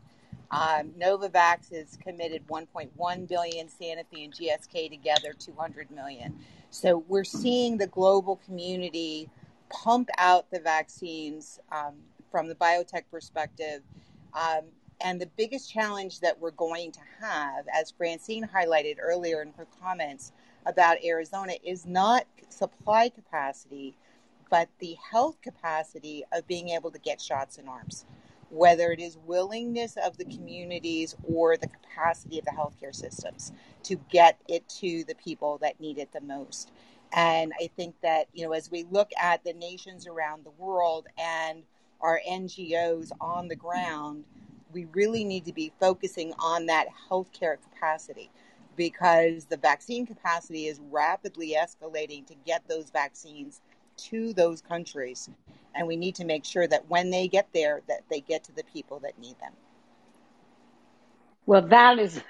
[0.50, 3.66] Um, novavax is committed 1.1 billion.
[3.66, 6.38] Sanofi and gsk together 200 million.
[6.70, 9.29] So we're seeing the global community
[9.68, 11.94] pump out the vaccines um,
[12.35, 13.81] from the biotech perspective.
[14.33, 14.62] Um,
[15.01, 19.68] and the biggest challenge that we're going to have, as Francine highlighted earlier in her
[19.81, 20.33] comments
[20.66, 23.97] about Arizona, is not supply capacity,
[24.51, 28.05] but the health capacity of being able to get shots in arms,
[28.51, 33.53] whether it is willingness of the communities or the capacity of the healthcare systems
[33.85, 36.73] to get it to the people that need it the most.
[37.12, 41.07] And I think that, you know, as we look at the nations around the world
[41.16, 41.62] and
[42.01, 44.25] our NGOs on the ground,
[44.73, 48.31] we really need to be focusing on that healthcare capacity
[48.77, 53.61] because the vaccine capacity is rapidly escalating to get those vaccines
[53.97, 55.31] to those countries.
[55.75, 58.53] And we need to make sure that when they get there that they get to
[58.53, 59.53] the people that need them.
[61.47, 62.21] Well that is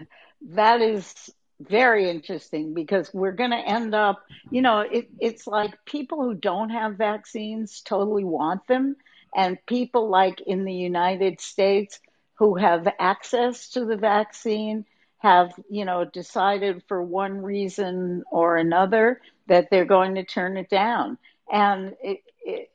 [0.43, 5.73] that is very interesting because we're going to end up you know it, it's like
[5.87, 8.97] people who don't have vaccines totally want them
[9.35, 12.01] and people like in the United States
[12.35, 14.85] who have access to the vaccine
[15.19, 20.69] have, you know, decided for one reason or another that they're going to turn it
[20.69, 21.17] down.
[21.51, 22.71] And it, it,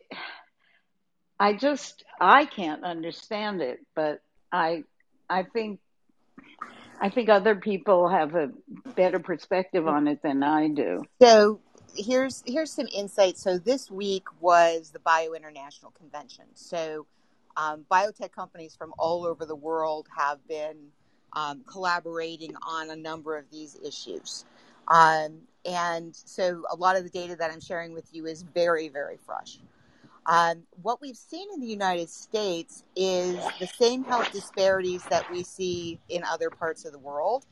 [1.39, 4.83] I just, I can't understand it, but I,
[5.29, 5.79] I think,
[6.99, 8.49] I think other people have a
[8.95, 11.03] better perspective on it than I do.
[11.21, 11.61] So
[11.95, 13.37] here's here's some insight.
[13.37, 16.45] So this week was the Bio International Convention.
[16.53, 17.05] So
[17.57, 20.77] um, biotech companies from all over the world have been
[21.33, 24.45] um, collaborating on a number of these issues.
[24.87, 28.87] Um, and so a lot of the data that I'm sharing with you is very,
[28.87, 29.59] very fresh.
[30.25, 35.43] Um, what we've seen in the United States is the same health disparities that we
[35.43, 37.45] see in other parts of the world.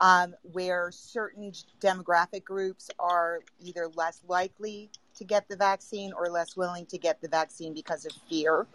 [0.00, 6.56] Um, where certain demographic groups are either less likely to get the vaccine or less
[6.56, 8.66] willing to get the vaccine because of fear.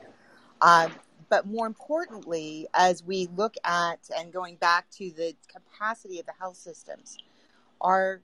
[0.62, 0.92] Um,
[1.30, 6.34] but more importantly, as we look at and going back to the capacity of the
[6.40, 7.18] health systems,
[7.82, 8.22] our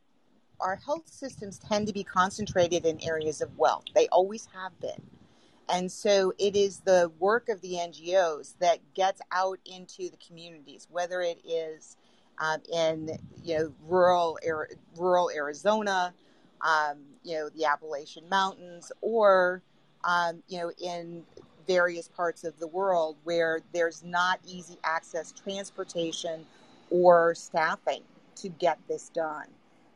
[0.60, 3.84] our health systems tend to be concentrated in areas of wealth.
[3.96, 5.02] They always have been.
[5.68, 10.88] And so it is the work of the NGOs that gets out into the communities,
[10.92, 11.98] whether it is
[12.42, 14.38] um, in you know rural
[14.98, 16.14] rural Arizona,
[16.62, 19.62] um, you know the Appalachian Mountains, or
[20.04, 21.24] um, you know in
[21.68, 26.46] various parts of the world where there's not easy access transportation
[26.90, 28.02] or staffing
[28.36, 29.48] to get this done.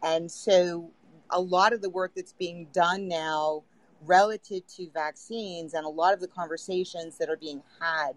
[0.04, 0.92] And so
[1.32, 3.64] a lot of the work that's being done now
[4.06, 8.12] relative to vaccines and a lot of the conversations that are being had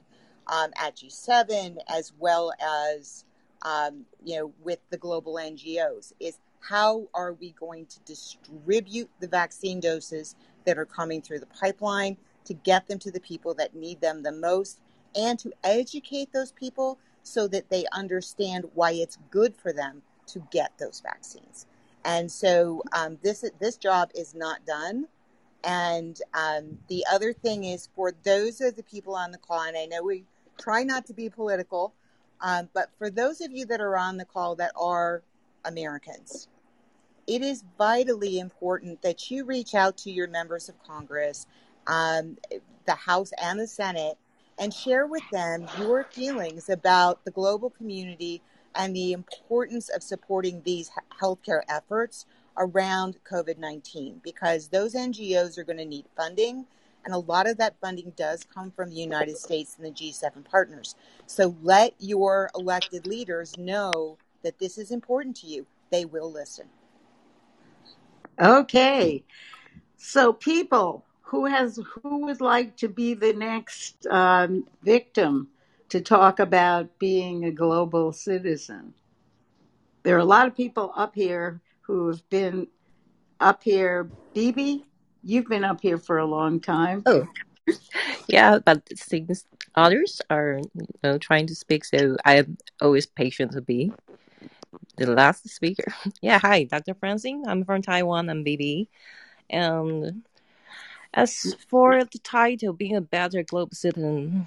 [0.46, 3.24] um, at G7 as well as
[3.62, 9.28] um, you know with the global NGOs is how are we going to distribute the
[9.28, 10.34] vaccine doses
[10.64, 14.22] that are coming through the pipeline to get them to the people that need them
[14.22, 14.80] the most
[15.14, 20.42] and to educate those people so that they understand why it's good for them to
[20.50, 21.66] get those vaccines.
[22.04, 25.06] And so um, this this job is not done.
[25.64, 29.76] And um, the other thing is for those of the people on the call, and
[29.76, 30.24] I know we
[30.58, 31.92] try not to be political,
[32.40, 35.22] um, but for those of you that are on the call that are
[35.64, 36.48] Americans,
[37.26, 41.46] it is vitally important that you reach out to your members of Congress
[41.88, 42.36] um,
[42.86, 44.16] the House and the Senate,
[44.58, 48.42] and share with them your feelings about the global community
[48.74, 52.26] and the importance of supporting these healthcare efforts
[52.56, 56.66] around COVID 19 because those NGOs are going to need funding.
[57.08, 60.44] And a lot of that funding does come from the United States and the G7
[60.44, 60.94] partners.
[61.26, 65.66] So let your elected leaders know that this is important to you.
[65.90, 66.66] They will listen.
[68.38, 69.24] Okay.
[69.96, 75.48] So, people, who has who would like to be the next um, victim
[75.88, 78.92] to talk about being a global citizen?
[80.02, 82.66] There are a lot of people up here who have been
[83.40, 84.10] up here.
[84.34, 84.84] Bibi,
[85.22, 87.02] you've been up here for a long time.
[87.06, 87.26] Oh,
[88.28, 89.44] yeah, but since
[89.74, 93.92] others are you know trying to speak, so I am always patient to be
[94.96, 95.92] the last speaker.
[96.22, 96.94] Yeah, hi, Dr.
[96.94, 97.44] Francine.
[97.46, 98.28] I'm from Taiwan.
[98.28, 98.88] I'm BB.
[99.50, 100.22] and
[101.14, 104.46] as for the title, being a better global citizen,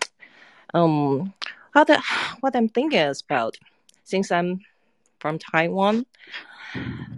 [0.74, 1.34] um,
[1.74, 2.01] what the,
[2.39, 3.57] what I'm thinking is about,
[4.03, 4.61] since I'm
[5.19, 6.05] from Taiwan,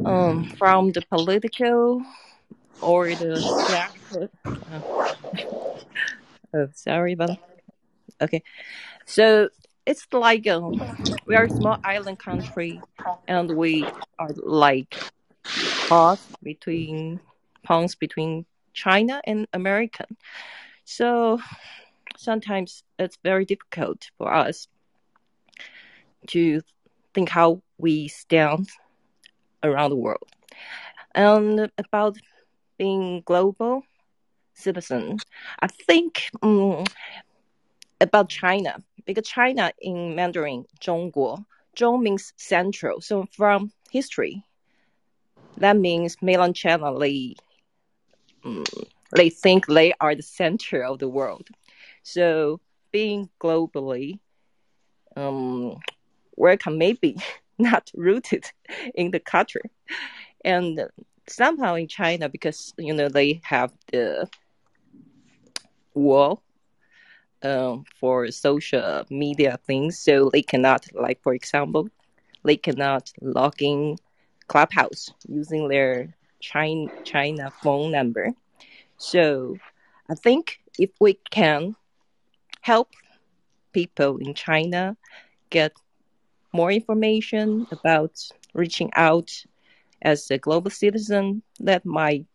[0.06, 2.04] um, from the political
[2.82, 3.46] or the
[4.72, 4.80] uh,
[6.54, 7.32] oh, sorry, but
[8.22, 8.44] okay.
[9.06, 9.50] So
[9.86, 10.82] it's like um,
[11.26, 12.82] we are a small island country,
[13.28, 13.88] and we
[14.20, 14.96] are like
[15.88, 17.20] caught between
[17.64, 20.18] ponds between China and American.
[20.86, 21.40] So
[22.18, 24.68] sometimes it's very difficult for us
[26.28, 26.62] to
[27.14, 28.70] think how we stand
[29.64, 30.30] around the world.
[31.16, 32.18] And about
[32.78, 33.84] being global
[34.54, 35.18] citizen,
[35.60, 36.84] I think um,
[38.00, 41.46] about China because China in Mandarin 中国
[41.76, 43.02] Zhong means central.
[43.02, 44.44] So from history,
[45.58, 47.00] that means melancholy China.
[47.00, 47.36] they
[48.46, 48.64] um,
[49.16, 51.48] they think they are the center of the world.
[52.04, 52.60] So
[52.92, 54.20] being globally,
[55.16, 55.80] um,
[56.36, 57.18] welcome maybe
[57.58, 58.46] not rooted
[58.94, 59.64] in the culture,
[60.44, 60.80] and
[61.28, 64.28] somehow in China because you know they have the
[65.94, 66.42] wall
[67.44, 71.90] um, for social media things, so they cannot like for example,
[72.44, 73.98] they cannot log in
[74.48, 78.32] Clubhouse using their China China phone number.
[78.98, 79.58] So
[80.10, 81.76] I think if we can
[82.62, 82.90] help
[83.74, 84.96] people in China
[85.50, 85.74] get
[86.54, 88.12] more information about
[88.54, 89.30] reaching out
[90.04, 92.26] as a global citizen, that might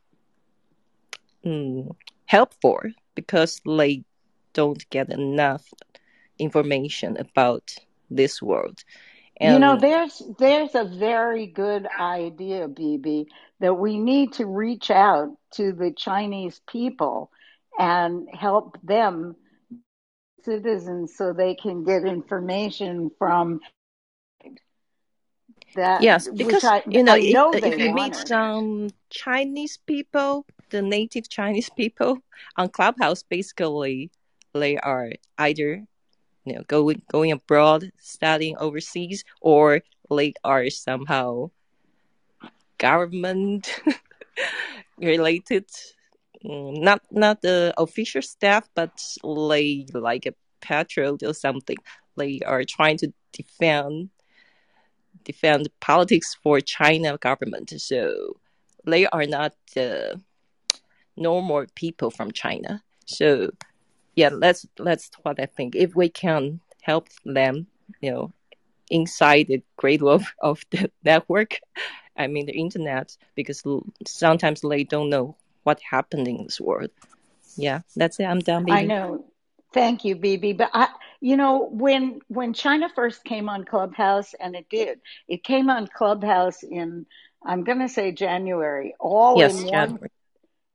[1.45, 1.95] mm,
[2.27, 4.05] help for because they
[4.55, 5.65] don't get enough
[6.39, 7.75] information about
[8.11, 8.83] this world.
[9.41, 13.27] And you know, there's there's a very good idea, Bibi,
[13.61, 17.31] that we need to reach out to the Chinese people
[17.79, 19.37] and help them
[20.45, 23.61] citizens so they can get information from
[25.75, 30.83] that yes because I, you know, know if, if you meet some chinese people the
[30.83, 32.19] native chinese people
[32.57, 34.11] on clubhouse basically
[34.55, 35.85] they are either
[36.45, 41.51] you know going going abroad studying overseas or they are somehow
[42.79, 43.81] government
[44.99, 45.67] related.
[46.45, 48.93] Mm, not not the official staff but
[49.25, 51.77] they like a patriot or something.
[52.17, 54.11] They are trying to defend
[55.29, 58.37] defend politics for china government so
[58.93, 60.15] they are not uh,
[61.17, 63.51] normal people from china so
[64.17, 67.55] yeah that's that's what i think if we can help them
[68.01, 68.33] you know
[68.91, 71.61] inside the great world of the network
[72.19, 73.63] I mean the internet, because
[74.07, 76.91] sometimes they don't know what happened in this world.
[77.57, 78.25] Yeah, that's it.
[78.25, 78.65] I'm done.
[78.65, 78.77] Bibi.
[78.77, 79.25] I know.
[79.73, 80.55] Thank you, Bibi.
[80.55, 80.89] But I,
[81.21, 85.89] you know, when when China first came on Clubhouse, and it did, it came on
[85.89, 87.07] Clubhouse in
[87.45, 89.99] I'm going to say January, all yes, in January.
[89.99, 90.01] one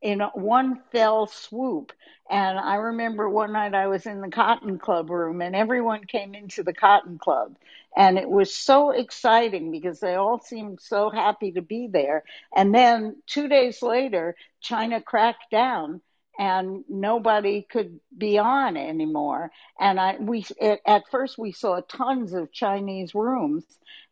[0.01, 1.93] in one fell swoop.
[2.29, 6.35] And I remember one night I was in the Cotton Club room and everyone came
[6.35, 7.57] into the Cotton Club.
[7.97, 12.23] And it was so exciting because they all seemed so happy to be there.
[12.55, 16.01] And then two days later, China cracked down
[16.37, 19.51] and nobody could be on anymore.
[19.79, 20.45] And I, we,
[20.85, 23.65] at first we saw tons of Chinese rooms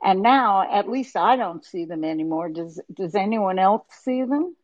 [0.04, 2.50] and now at least I don't see them anymore.
[2.50, 4.56] Does, does anyone else see them?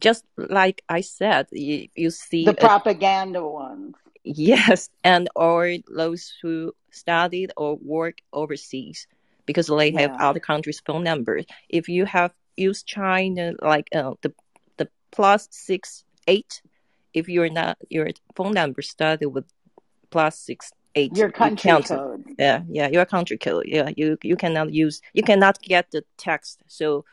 [0.00, 3.96] just like I said, you, you see the propaganda ones.
[4.24, 9.06] Yes, and or those who studied or work overseas
[9.46, 10.18] because they have Yeah.
[10.18, 11.44] other countries' phone numbers.
[11.68, 14.32] If you have used China like uh, the
[15.14, 16.60] plus six eight,
[17.12, 19.46] if you're not your phone number started with
[20.10, 22.24] plus six eight, Your country can't- code.
[22.38, 23.66] Yeah, yeah, your country code.
[23.66, 27.04] Yeah, you you cannot use you cannot get the text, so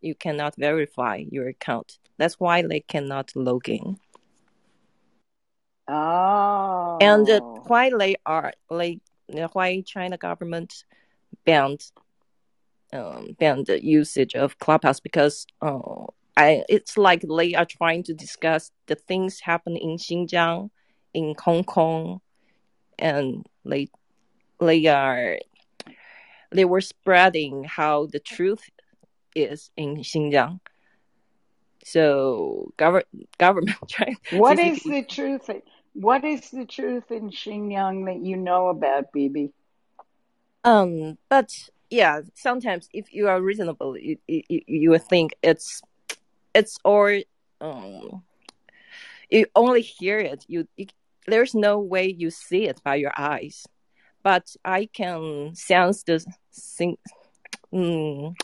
[0.00, 1.98] you cannot verify your account.
[2.18, 3.96] That's why they cannot log in.
[5.88, 6.98] Oh.
[7.00, 9.00] And uh, why they are like
[9.52, 10.84] why China government
[11.44, 11.82] banned
[12.92, 16.06] um, banned the usage of Clubhouse because uh,
[16.38, 20.70] I it's like they are trying to discuss the things happening in Xinjiang,
[21.12, 22.20] in Hong Kong,
[22.96, 23.88] and they
[24.60, 25.38] they are
[26.52, 28.62] they were spreading how the truth
[29.34, 30.60] is in Xinjiang.
[31.84, 33.08] So government
[33.38, 35.50] government trying What is the truth?
[35.94, 39.50] What is the truth in Xinjiang that you know about, Bibi?
[40.62, 41.50] Um, but
[41.90, 45.82] yeah, sometimes if you are reasonable, you you, you think it's
[46.58, 47.20] it's or
[47.60, 48.22] um,
[49.30, 50.44] you only hear it.
[50.48, 50.86] You, you
[51.26, 53.66] there's no way you see it by your eyes,
[54.22, 56.96] but I can sense the thing.
[57.72, 58.34] Mm,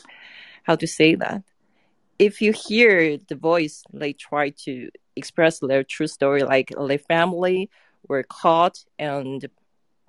[0.63, 1.43] how to say that?
[2.17, 7.69] If you hear the voice, they try to express their true story, like their family
[8.07, 9.45] were caught and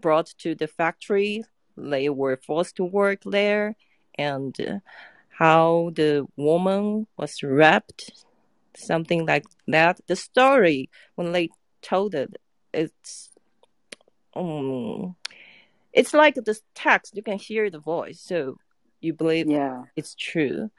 [0.01, 1.45] brought to the factory
[1.77, 3.77] they were forced to work there
[4.19, 4.79] and uh,
[5.39, 8.11] how the woman was raped
[8.77, 10.01] something like that.
[10.07, 11.49] The story when they
[11.83, 12.37] told it
[12.73, 13.31] it's
[14.35, 15.17] um,
[15.93, 17.17] it's like this text.
[17.17, 18.59] You can hear the voice so
[19.01, 19.85] you believe Yeah.
[19.95, 20.71] it's true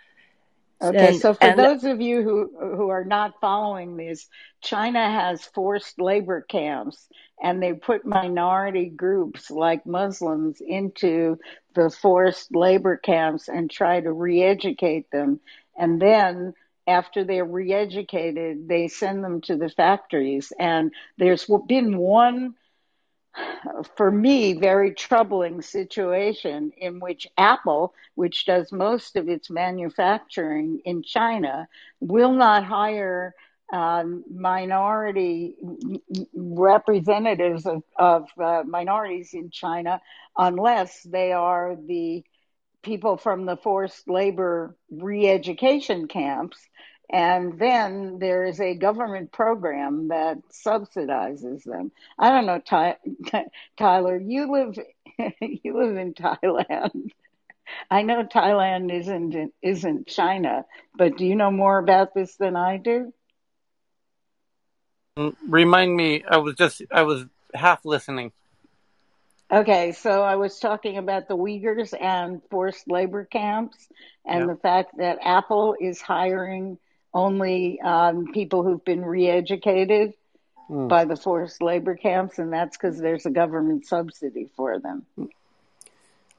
[0.81, 4.27] Okay, And- so for those of you who who are not following this,
[4.61, 7.07] China has forced labor camps
[7.41, 11.37] and they put minority groups like Muslims into
[11.75, 15.39] the forced labor camps and try to re-educate them.
[15.77, 16.53] And then
[16.87, 20.53] after they're re-educated, they send them to the factories.
[20.59, 22.55] And there's been one
[23.95, 31.03] for me, very troubling situation in which Apple, which does most of its manufacturing in
[31.03, 31.67] China,
[31.99, 33.33] will not hire
[33.71, 35.55] um, minority
[36.33, 40.01] representatives of, of uh, minorities in China
[40.37, 42.23] unless they are the
[42.81, 46.57] people from the forced labor re-education camps.
[47.09, 51.91] And then there is a government program that subsidizes them.
[52.19, 52.97] I don't know, Ty-
[53.77, 54.17] Tyler.
[54.17, 54.77] You live,
[55.41, 57.11] you live in Thailand.
[57.89, 62.77] I know Thailand isn't isn't China, but do you know more about this than I
[62.77, 63.13] do?
[65.17, 68.31] Mm, Remind me, I was just, I was half listening.
[69.51, 73.87] Okay, so I was talking about the Uyghurs and forced labor camps,
[74.25, 76.77] and the fact that Apple is hiring
[77.17, 80.13] only um, people who've been re-educated
[80.67, 80.89] Hmm.
[80.89, 85.05] by the forced labor camps, and that's because there's a government subsidy for them.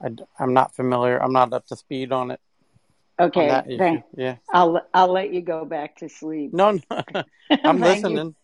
[0.03, 1.17] I, am not familiar.
[1.17, 2.41] I'm not up to speed on it.
[3.19, 4.37] Okay, on thank- Yeah.
[4.53, 6.53] I'll I'll let you go back to sleep.
[6.53, 7.03] No, no.
[7.65, 8.35] I'm listening.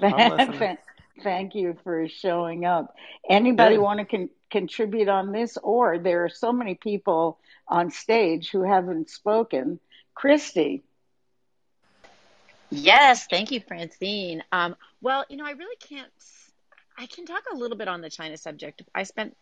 [0.00, 0.78] I'm listening.
[1.24, 2.94] Thank you for showing up.
[3.28, 3.80] Anybody Yeah.
[3.80, 5.56] want to con- contribute on this?
[5.56, 9.80] Or there are so many people on stage who haven't spoken.
[10.14, 10.84] Christy.
[12.70, 14.42] Yes, thank you, Francine.
[14.52, 16.10] Um, well, you know, I really can't.
[16.98, 18.82] I can talk a little bit on the China subject.
[18.94, 19.36] I spent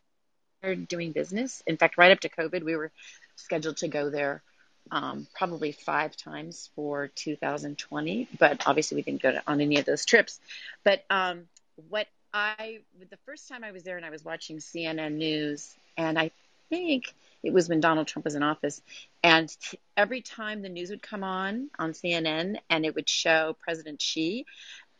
[0.88, 1.62] doing business.
[1.66, 2.90] In fact, right up to COVID, we were
[3.36, 4.42] scheduled to go there
[4.90, 9.84] um, probably five times for 2020, but obviously we didn't go to, on any of
[9.84, 10.40] those trips.
[10.84, 11.44] But um,
[11.88, 16.18] what I, the first time I was there and I was watching CNN News, and
[16.18, 16.30] I
[16.72, 18.80] think it was when Donald Trump was in office,
[19.22, 23.54] and t- every time the news would come on on CNN and it would show
[23.60, 24.46] President Xi,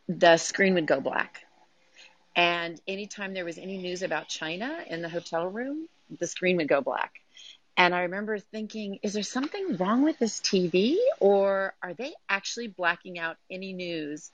[0.07, 1.47] the screen would go black.
[2.37, 6.69] And anytime there was any news about China in the hotel room, the screen would
[6.69, 7.13] go black.
[7.77, 12.69] And I remember thinking, is there something wrong with this TV or are they actually
[12.69, 14.31] blacking out any news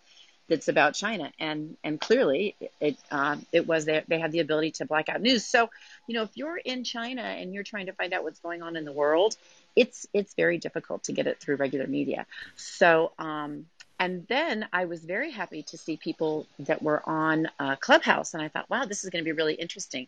[0.48, 1.32] that's about China?
[1.38, 5.20] And and clearly it um, it was that they had the ability to black out
[5.20, 5.44] news.
[5.44, 5.70] So,
[6.06, 8.76] you know, if you're in China and you're trying to find out what's going on
[8.76, 9.36] in the world,
[9.76, 12.26] it's it's very difficult to get it through regular media.
[12.56, 13.66] So, um,
[13.98, 18.42] and then I was very happy to see people that were on uh, Clubhouse, and
[18.42, 20.06] I thought, wow, this is going to be really interesting.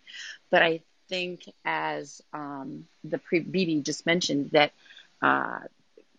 [0.50, 4.72] But I think, as um, the pre- BB just mentioned, that
[5.20, 5.58] uh,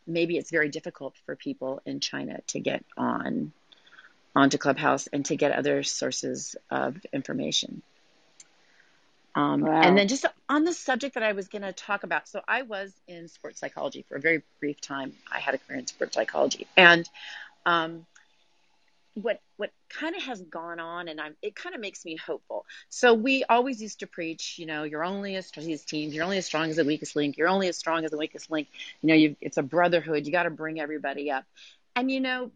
[0.06, 3.54] maybe it's very difficult for people in China to get on
[4.36, 7.82] onto Clubhouse and to get other sources of information.
[9.34, 12.42] Um, and then just on the subject that I was going to talk about, so
[12.48, 15.14] I was in sports psychology for a very brief time.
[15.32, 17.10] I had a career in sports psychology, and
[17.66, 18.06] um,
[19.14, 22.66] what what kind of has gone on, and I'm it kind of makes me hopeful.
[22.90, 26.26] So we always used to preach, you know, you're only as strong as teams, you're
[26.26, 28.68] only as strong as the weakest link, you're only as strong as the weakest link.
[29.02, 30.26] You know, it's a brotherhood.
[30.26, 31.46] You got to bring everybody up,
[31.96, 32.52] and you know,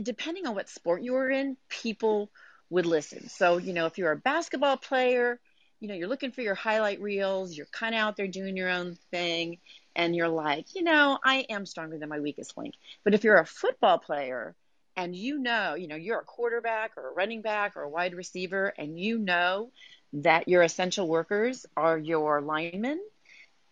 [0.00, 2.30] depending on what sport you were in, people
[2.70, 3.28] would listen.
[3.28, 5.38] So, you know, if you're a basketball player,
[5.80, 8.70] you know, you're looking for your highlight reels, you're kind of out there doing your
[8.70, 9.58] own thing,
[9.94, 12.74] and you're like, you know, I am stronger than my weakest link.
[13.04, 14.54] But if you're a football player
[14.96, 18.14] and you know, you know, you're a quarterback or a running back or a wide
[18.14, 19.70] receiver, and you know
[20.14, 23.00] that your essential workers are your linemen,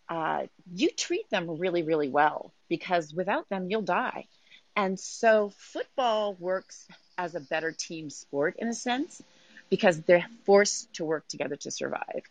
[0.08, 4.26] uh, you treat them really, really well because without them, you'll die.
[4.81, 6.87] And so football works
[7.18, 9.22] as a better team sport in a sense
[9.68, 12.22] because they're forced to work together to survive.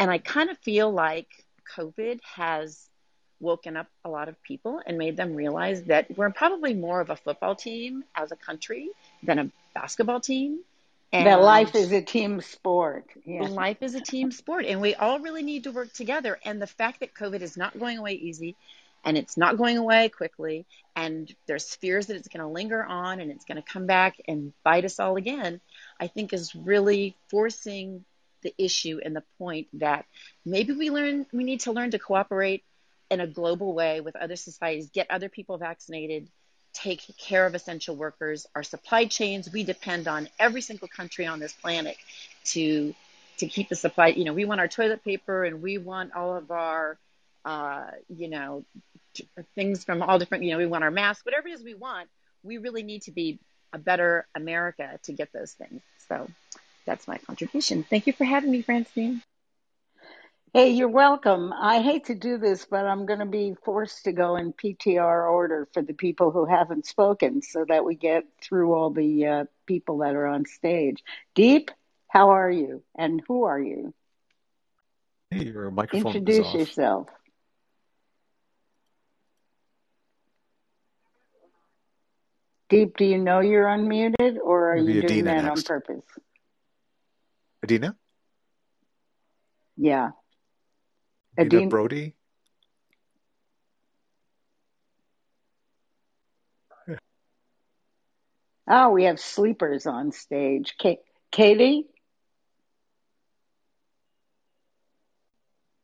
[0.00, 1.28] And I kind of feel like
[1.76, 2.88] COVID has
[3.38, 7.10] woken up a lot of people and made them realize that we're probably more of
[7.10, 8.88] a football team as a country
[9.22, 10.58] than a basketball team.
[11.12, 13.04] That life is a team sport.
[13.24, 13.42] Yeah.
[13.42, 16.66] life is a team sport and we all really need to work together and the
[16.66, 18.56] fact that covid is not going away easy
[19.04, 23.20] and it's not going away quickly and there's fears that it's going to linger on
[23.20, 25.60] and it's going to come back and bite us all again
[26.00, 28.04] i think is really forcing
[28.42, 30.04] the issue and the point that
[30.44, 32.64] maybe we learn we need to learn to cooperate
[33.10, 36.28] in a global way with other societies get other people vaccinated
[36.72, 38.46] take care of essential workers.
[38.54, 41.96] Our supply chains we depend on every single country on this planet
[42.44, 42.94] to
[43.38, 46.36] to keep the supply you know we want our toilet paper and we want all
[46.36, 46.98] of our
[47.44, 48.64] uh, you know
[49.14, 51.74] t- things from all different you know we want our masks whatever it is we
[51.74, 52.08] want
[52.42, 53.38] we really need to be
[53.72, 56.28] a better america to get those things so
[56.86, 59.22] that's my contribution thank you for having me francine
[60.54, 61.50] Hey, you're welcome.
[61.58, 65.32] I hate to do this, but I'm going to be forced to go in PTR
[65.32, 69.44] order for the people who haven't spoken so that we get through all the uh,
[69.64, 71.02] people that are on stage.
[71.34, 71.70] Deep,
[72.08, 72.82] how are you?
[72.94, 73.94] And who are you?
[75.30, 76.54] Hey, your microphone is Introduce off.
[76.54, 77.08] yourself.
[82.72, 86.04] Deep, do you know you're unmuted or are Maybe you doing Adina that on purpose?
[87.62, 87.94] Adina?
[89.76, 90.12] Yeah.
[91.38, 92.14] Adina Adina, Brody?
[98.68, 100.74] oh, we have sleepers on stage.
[100.80, 100.96] Ka-
[101.30, 101.88] Katie?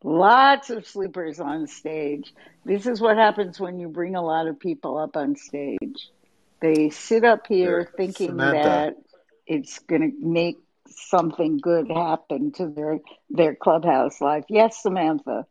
[0.03, 2.33] Lots of sleepers on stage.
[2.65, 6.09] This is what happens when you bring a lot of people up on stage.
[6.61, 7.93] They sit up here There.
[7.97, 8.63] thinking Samantha.
[8.63, 8.95] that
[9.47, 13.01] it's going to make something good happen to their
[13.31, 14.45] their clubhouse life.
[14.49, 15.47] Yes, Samantha.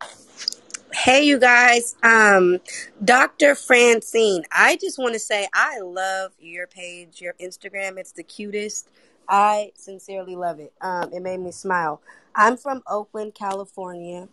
[0.92, 1.94] Hey, you guys.
[2.02, 2.58] Um,
[3.04, 3.54] Dr.
[3.54, 7.98] Francine, I just want to say I love your page, your Instagram.
[7.98, 8.88] It's the cutest.
[9.28, 10.72] I sincerely love it.
[10.80, 12.00] Um, it made me smile.
[12.34, 14.28] I'm from Oakland, California.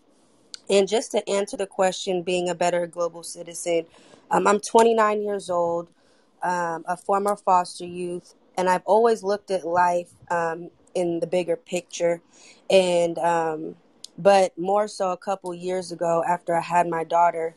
[0.69, 3.85] And just to answer the question, being a better global citizen,
[4.31, 5.89] um, I'm 29 years old,
[6.45, 11.55] um, a former foster youth, and I've always looked at life um, in the bigger
[11.57, 12.21] picture.
[12.69, 13.75] And um,
[14.17, 17.55] but more so a couple years ago, after I had my daughter,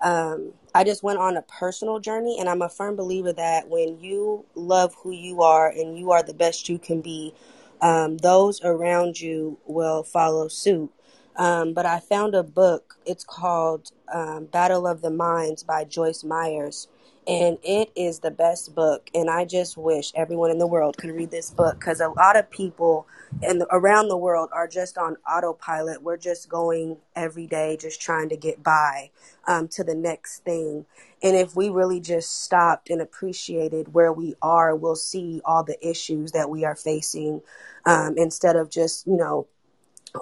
[0.00, 4.00] um, I just went on a personal journey, and I'm a firm believer that when
[4.00, 7.34] you love who you are and you are the best you can be,
[7.82, 10.90] um, those around you will follow suit.
[11.36, 12.96] Um, but I found a book.
[13.04, 16.88] It's called um, Battle of the Minds by Joyce Myers.
[17.28, 19.10] And it is the best book.
[19.14, 22.36] And I just wish everyone in the world could read this book because a lot
[22.36, 23.06] of people
[23.42, 26.02] the, around the world are just on autopilot.
[26.02, 29.10] We're just going every day, just trying to get by
[29.46, 30.86] um, to the next thing.
[31.22, 35.76] And if we really just stopped and appreciated where we are, we'll see all the
[35.86, 37.42] issues that we are facing
[37.84, 39.46] um, instead of just, you know,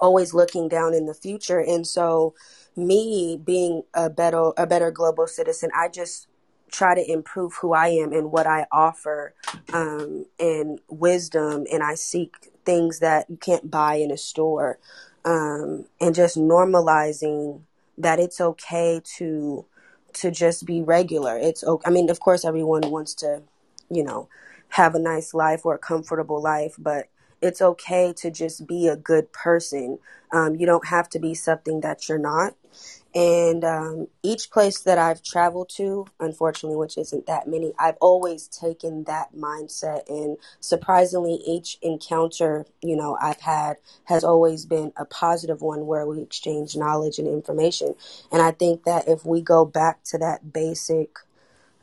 [0.01, 1.61] always looking down in the future.
[1.61, 2.35] And so,
[2.75, 6.29] me being a better a better global citizen, I just
[6.71, 9.35] try to improve who I am and what I offer,
[9.73, 14.79] um, and wisdom, and I seek things that you can't buy in a store,
[15.25, 17.63] um, and just normalizing
[17.99, 19.65] that it's okay to
[20.13, 21.37] to just be regular.
[21.37, 21.85] It's okay.
[21.87, 23.43] I mean, of course, everyone wants to,
[23.91, 24.29] you know,
[24.71, 27.09] have a nice life or a comfortable life, but
[27.43, 29.99] it's okay to just be a good person.
[30.33, 32.55] Um, you don't have to be something that you're not.
[33.17, 38.47] And um, each place that I've traveled to, unfortunately, which isn't that many, I've always
[38.47, 40.03] taken that mindset.
[40.11, 46.07] And surprisingly, each encounter, you know, I've had has always been a positive one where
[46.07, 47.95] we exchange knowledge and information.
[48.31, 51.17] And I think that if we go back to that basic,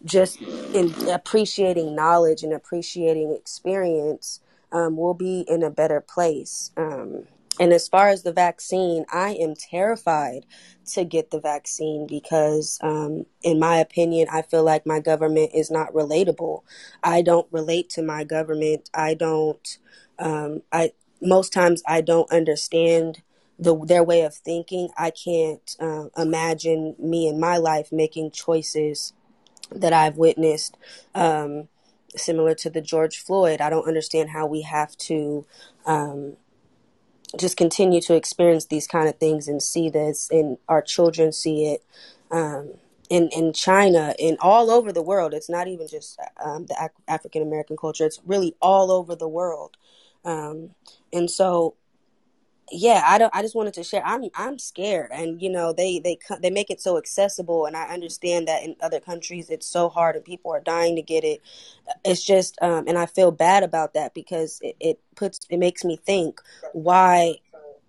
[0.06, 4.40] just in appreciating knowledge and appreciating experience,
[4.72, 6.72] um, we'll be in a better place.
[6.78, 7.26] Um,
[7.60, 10.46] and as far as the vaccine, I am terrified
[10.94, 15.70] to get the vaccine because, um, in my opinion, I feel like my government is
[15.70, 16.64] not relatable.
[17.04, 18.90] I don't relate to my government.
[18.94, 19.78] I don't.
[20.20, 23.22] Um, I most times I don't understand
[23.60, 24.90] the their way of thinking.
[24.98, 29.14] I can't uh, imagine me in my life making choices
[29.72, 30.78] that I've witnessed.
[31.14, 31.70] Um,
[32.16, 35.46] similar to the George Floyd, I don't understand how we have to
[35.86, 36.38] um,
[37.40, 41.68] just continue to experience these kind of things and see this, and our children see
[41.68, 41.84] it.
[42.32, 42.74] Um,
[43.10, 47.04] in, in China and all over the world, it's not even just um, the Af-
[47.08, 49.78] African American culture, it's really all over the world.
[50.26, 50.72] Um,
[51.12, 51.76] and so
[52.74, 56.00] yeah i don't i just wanted to share i'm i'm scared and you know they
[56.00, 59.90] they they make it so accessible and i understand that in other countries it's so
[59.90, 61.42] hard and people are dying to get it.
[62.04, 65.84] It's just um and i feel bad about that because it, it puts it makes
[65.84, 66.42] me think
[66.74, 67.36] why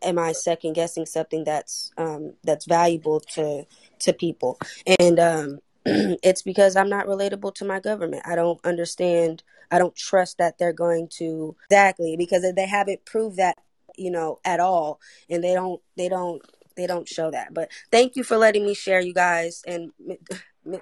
[0.03, 3.65] am i second guessing something that's um that's valuable to
[4.01, 4.59] to people?
[5.01, 8.23] And um it's because i'm not relatable to my government.
[8.27, 13.37] I don't understand i don't trust that they're going to exactly because they haven't proved
[13.37, 13.57] that
[13.97, 16.43] you know at all and they don't they don't
[16.77, 19.91] they don't show that but thank you for letting me share you guys and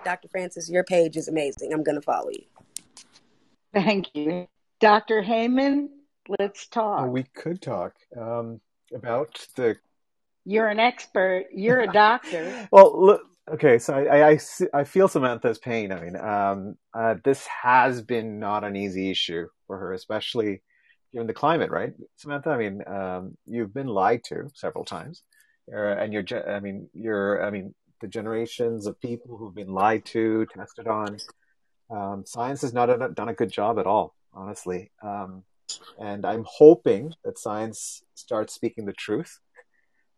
[0.05, 2.45] dr francis your page is amazing i'm gonna follow you
[3.73, 4.47] Thank you.
[4.81, 5.23] Dr.
[5.23, 5.89] Heyman,
[6.39, 7.11] let's Oh, talk.
[7.11, 8.61] we could talk um,
[8.95, 9.77] about the.
[10.45, 11.47] You're an expert.
[11.55, 12.69] You're a doctor.
[12.73, 15.93] Well, look, okay, so I, I, I see- I feel Samantha's pain.
[15.93, 20.63] I mean, um, uh, this has been not an easy issue for her, especially
[21.13, 22.51] given the climate, right, Samantha?
[22.51, 25.23] I mean, um, you've been lied to several times,
[25.73, 30.05] uh, and you're, I mean, you're, I mean, the generations of people who've been lied
[30.07, 31.17] to, tested on.
[31.91, 34.91] Um, science has not done a good job at all, honestly.
[35.03, 35.45] Um,
[35.99, 39.39] and I'm hoping that science starts speaking the truth.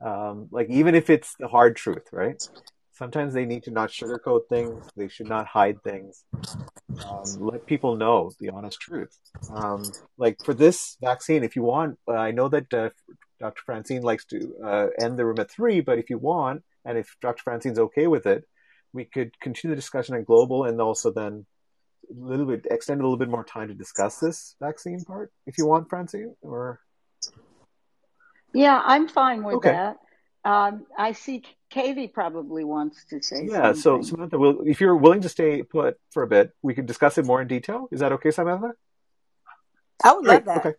[0.05, 2.42] Um, like even if it's the hard truth, right?
[2.95, 4.86] Sometimes they need to not sugarcoat things.
[4.97, 6.24] They should not hide things.
[7.11, 9.18] Um, let people know the honest truth.
[9.53, 12.90] Um, like for this vaccine, if you want, uh, I know that uh,
[13.40, 13.62] Dr.
[13.66, 17.16] Francine likes to uh, end the room at three, but if you want, and if
[17.20, 17.42] Dr.
[17.42, 18.45] Francine's okay with it,
[18.92, 21.47] we could continue the discussion at global and also then
[22.11, 25.59] a little bit extend a little bit more time to discuss this vaccine part if
[25.59, 26.80] you want, Francine, or
[28.53, 29.72] Yeah, I'm fine with okay.
[29.72, 29.97] that.
[30.45, 34.03] Um, I see Katie probably wants to say Yeah, so something.
[34.03, 37.24] Samantha, will, if you're willing to stay put for a bit, we could discuss it
[37.24, 37.88] more in detail.
[37.90, 38.72] Is that okay, Samantha?
[40.05, 40.47] i would Great.
[40.47, 40.76] love that Okay.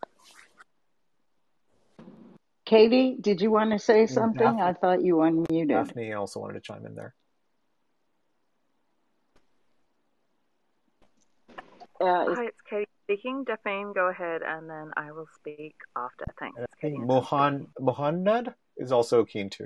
[2.65, 4.59] Katie, did you want to say something?
[4.59, 5.67] I thought you unmuted.
[5.69, 7.13] Daphne also wanted to chime in there.
[12.01, 13.45] Uh, Hi, it's Katie speaking.
[13.45, 16.25] Daphne, go ahead, and then I will speak after.
[16.39, 16.57] Thanks.
[16.57, 17.85] And I Katie Mohan speaking.
[17.87, 19.65] Mohannad is also keen to.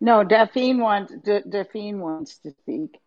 [0.00, 2.98] no, Daphne wants D- Daphne wants to speak.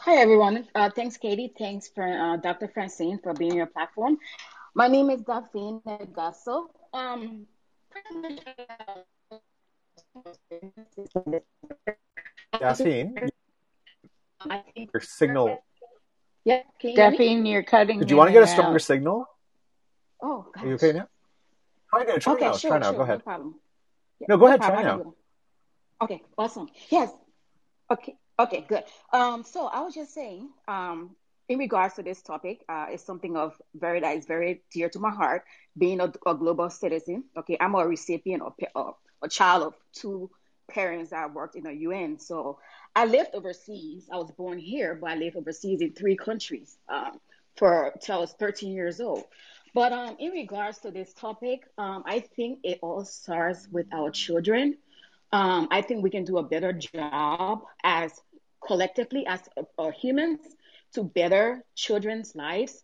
[0.00, 0.68] Hi, everyone.
[0.74, 1.52] Uh, thanks, Katie.
[1.58, 2.68] Thanks for uh, Dr.
[2.68, 4.18] Francine for being your platform.
[4.74, 5.80] My name is Daphne
[6.12, 6.66] Gasso.
[6.92, 7.46] Um,
[12.60, 13.30] Daphne,
[14.40, 15.64] I think your signal.
[16.46, 18.82] Yeah, can you Daphne, you're cutting Did you want to get a stronger out.
[18.82, 19.28] signal?
[20.22, 21.08] Oh, Are you okay now?
[21.90, 22.16] Try now.
[22.18, 22.52] Try Okay, now.
[22.56, 22.84] sure, Try now.
[22.86, 23.24] sure, Go no ahead.
[23.24, 23.54] problem.
[24.20, 24.60] Yeah, No, go no ahead.
[24.60, 24.84] problem.
[24.84, 25.14] Try now.
[26.02, 26.68] Okay, awesome.
[26.88, 27.10] Yes.
[27.90, 28.14] Okay.
[28.38, 28.64] Okay.
[28.68, 28.84] Good.
[29.12, 29.42] Um.
[29.42, 31.16] So I was just saying, um,
[31.48, 35.00] in regards to this topic, uh, it's something of very that is very dear to
[35.00, 35.42] my heart.
[35.76, 37.24] Being a, a global citizen.
[37.36, 38.90] Okay, I'm a recipient of a,
[39.22, 40.30] a child of two
[40.70, 42.18] parents that worked in the UN.
[42.20, 42.58] So
[42.96, 44.08] I lived overseas.
[44.12, 47.20] I was born here, but I lived overseas in three countries um,
[47.56, 49.24] for till I was 13 years old.
[49.74, 54.10] But um, in regards to this topic, um, I think it all starts with our
[54.10, 54.78] children
[55.32, 58.12] um, I think we can do a better job as
[58.66, 60.40] collectively as uh, uh, humans
[60.94, 62.82] to better children's lives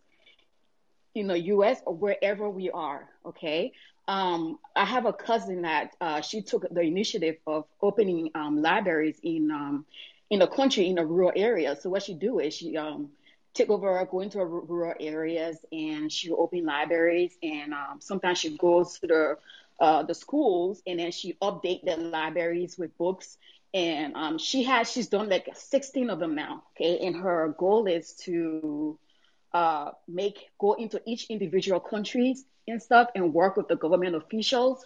[1.15, 3.09] in the US or wherever we are.
[3.25, 3.73] Okay.
[4.07, 9.19] Um, I have a cousin that uh, she took the initiative of opening um, libraries
[9.23, 9.85] in um,
[10.29, 11.75] in the country in a rural area.
[11.75, 13.09] So what she do is she um,
[13.53, 17.37] take over, go into rural areas, and she open libraries.
[17.41, 19.37] And um, sometimes she goes to the
[19.79, 23.37] uh, the schools, and then she update the libraries with books.
[23.73, 26.63] And um, she has she's done like 16 of them now.
[26.75, 28.97] Okay, and her goal is to
[29.53, 34.83] uh, make go into each individual countries and stuff and work with the government officials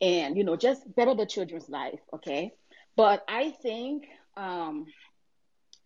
[0.00, 2.52] and you know just better the children's life okay?
[2.96, 4.06] But i think
[4.36, 4.86] um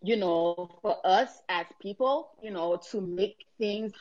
[0.02, 3.92] you know for us as people you know to make things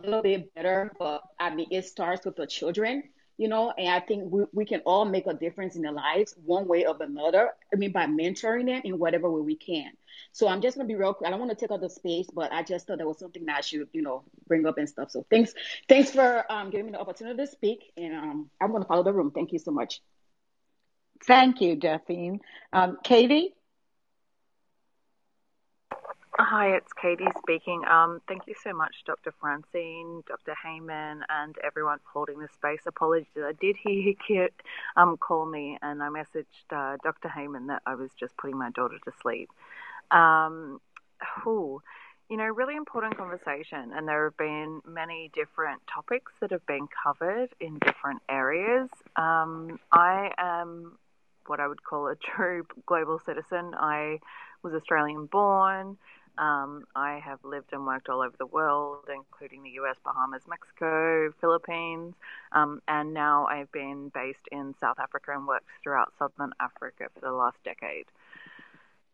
[0.00, 3.02] a little bit better but i mean it starts with the children
[3.38, 6.34] you know and i think we, we can all make a difference in their lives
[6.44, 9.90] one way or another i mean by mentoring them in whatever way we can
[10.32, 11.90] so i'm just going to be real quick i don't want to take up the
[11.90, 14.78] space but i just thought that was something that i should you know bring up
[14.78, 15.54] and stuff so thanks
[15.88, 19.02] thanks for um, giving me the opportunity to speak and um, i'm going to follow
[19.02, 20.00] the room thank you so much
[21.26, 22.40] Thank you, Daphne.
[22.72, 23.55] Um, Katie?
[26.38, 27.82] Hi, it's Katie speaking.
[27.86, 29.32] Um, thank you so much, Dr.
[29.40, 30.54] Francine, Dr.
[30.54, 32.80] Heyman, and everyone for holding the space.
[32.86, 34.48] Apologies, I did hear you
[34.98, 37.30] um, call me, and I messaged uh, Dr.
[37.34, 39.48] Heyman that I was just putting my daughter to sleep.
[40.10, 40.80] Um,
[41.46, 46.86] you know, really important conversation, and there have been many different topics that have been
[47.02, 48.90] covered in different areas.
[49.16, 50.98] Um, I am
[51.46, 53.72] what I would call a true global citizen.
[53.74, 54.18] I
[54.62, 55.96] was Australian born.
[56.38, 61.32] Um, I have lived and worked all over the world, including the US, Bahamas, Mexico,
[61.40, 62.14] Philippines,
[62.52, 67.20] um, and now I've been based in South Africa and worked throughout Southern Africa for
[67.20, 68.06] the last decade.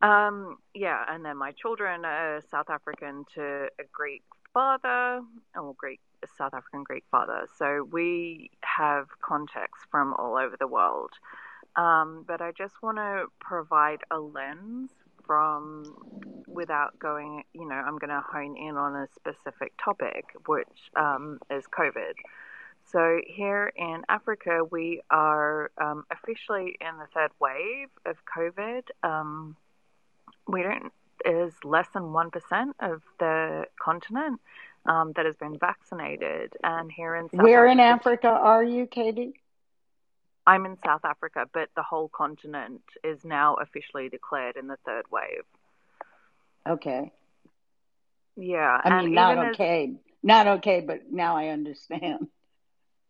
[0.03, 5.23] Um, yeah, and then my children are South African to a Greek father,
[5.55, 6.01] or Greek
[6.37, 7.47] South African Greek father.
[7.57, 11.13] So we have contacts from all over the world.
[11.77, 14.91] Um, but I just want to provide a lens
[15.27, 15.85] from
[16.47, 20.67] without going, you know, I'm going to hone in on a specific topic, which
[20.97, 22.15] um, is COVID.
[22.85, 28.83] So here in Africa, we are um, officially in the third wave of COVID.
[29.03, 29.57] Um,
[30.49, 30.93] we don't
[31.25, 34.41] is less than one percent of the continent
[34.87, 38.87] um, that has been vaccinated, and here in South Where Africa, in Africa are you,
[38.87, 39.35] Katie?
[40.47, 45.05] I'm in South Africa, but the whole continent is now officially declared in the third
[45.11, 45.45] wave.
[46.67, 47.13] Okay.
[48.37, 49.95] Yeah, I and mean, not even as okay.
[50.23, 52.29] Not okay, but now I understand.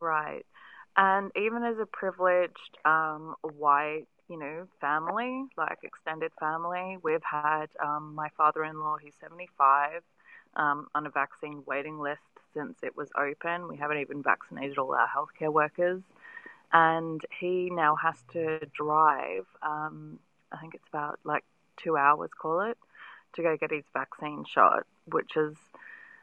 [0.00, 0.44] right,
[0.96, 7.66] and even as a privileged um, white, you know, family, like extended family, we've had
[7.82, 10.02] um, my father-in-law, who's 75,
[10.56, 12.20] um, on a vaccine waiting list
[12.54, 13.68] since it was open.
[13.68, 16.02] We haven't even vaccinated all our healthcare workers,
[16.72, 19.46] and he now has to drive.
[19.62, 20.18] Um,
[20.50, 21.44] I think it's about like
[21.76, 22.78] two hours, call it,
[23.34, 25.56] to go get his vaccine shot, which is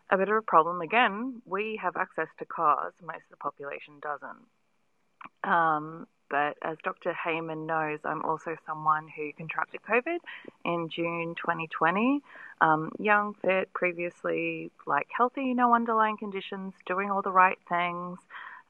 [0.09, 0.81] a bit of a problem.
[0.81, 5.51] Again, we have access to cars, most of the population doesn't.
[5.51, 7.13] Um, but as Dr.
[7.13, 10.19] Heyman knows, I'm also someone who contracted COVID
[10.63, 12.21] in June 2020.
[12.61, 18.19] Um, young, fit, previously like healthy, no underlying conditions, doing all the right things.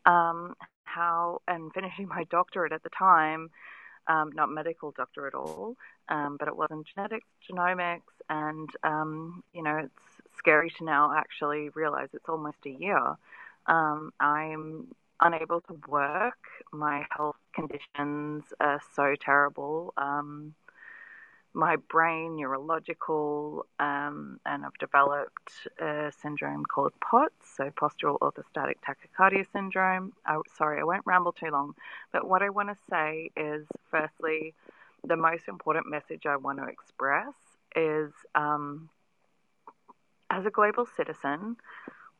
[0.06, 0.56] Um,
[0.94, 3.50] how and finishing my doctorate at the time,
[4.08, 5.76] um, not medical doctor at all,
[6.10, 11.14] um, but it was in genetics, genomics, and um, you know it's scary to now
[11.16, 13.16] actually realize it's almost a year.
[13.68, 14.88] Um, I'm
[15.22, 16.40] unable to work.
[16.72, 19.94] My health conditions are so terrible.
[19.98, 20.56] Um,
[21.54, 29.46] my brain, neurological, um, and I've developed a syndrome called POTS, so postural orthostatic tachycardia
[29.52, 30.14] syndrome.
[30.26, 31.74] I, sorry, I won't ramble too long,
[32.12, 34.54] but what I want to say is firstly,
[35.04, 37.34] the most important message I want to express
[37.76, 38.90] is um,
[40.30, 41.56] as a global citizen,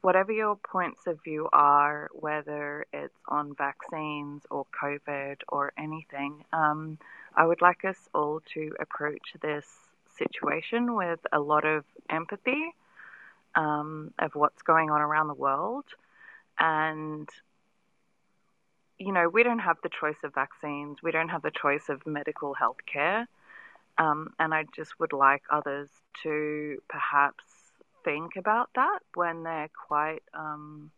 [0.02, 6.98] whatever your points of view are, whether it's on vaccines or COVID or anything, um,
[7.36, 9.66] I would like us all to approach this
[10.18, 12.74] situation with a lot of empathy
[13.56, 15.86] um, of what's going on around the world.
[16.60, 17.30] And,
[18.98, 22.06] you know, we don't have the choice of vaccines, we don't have the choice of
[22.06, 23.28] medical health care.
[23.98, 25.90] Um, and I just would like others
[26.24, 27.44] to perhaps
[28.06, 30.92] think about that when they're quite, um,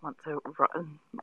[0.00, 0.38] what's the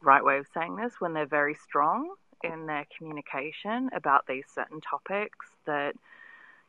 [0.02, 2.14] right way of saying this, when they're very strong
[2.44, 5.96] in their communication about these certain topics that,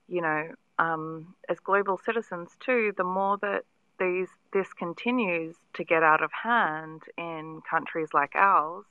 [0.09, 0.49] you know,
[0.79, 3.65] um, as global citizens too, the more that
[3.99, 8.85] these this continues to get out of hand in countries like ours,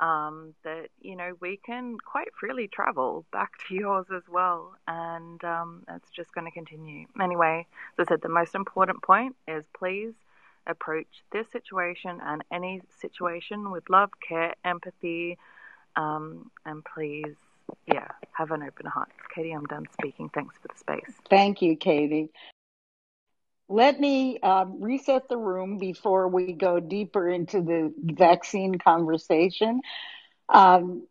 [0.00, 5.42] um, that you know we can quite freely travel back to yours as well, and
[5.44, 7.06] um, it's just going to continue.
[7.20, 7.66] Anyway,
[7.98, 10.12] as I said, the most important point is please
[10.66, 15.38] approach this situation and any situation with love, care, empathy,
[15.96, 17.36] um, and please,
[17.86, 19.10] yeah, have an open heart.
[19.34, 20.28] Katie, I'm done speaking.
[20.34, 21.14] Thanks for the space.
[21.28, 22.30] Thank you, Katie.
[23.68, 29.80] Let me um, reset the room before we go deeper into the vaccine conversation.
[30.48, 31.06] Um,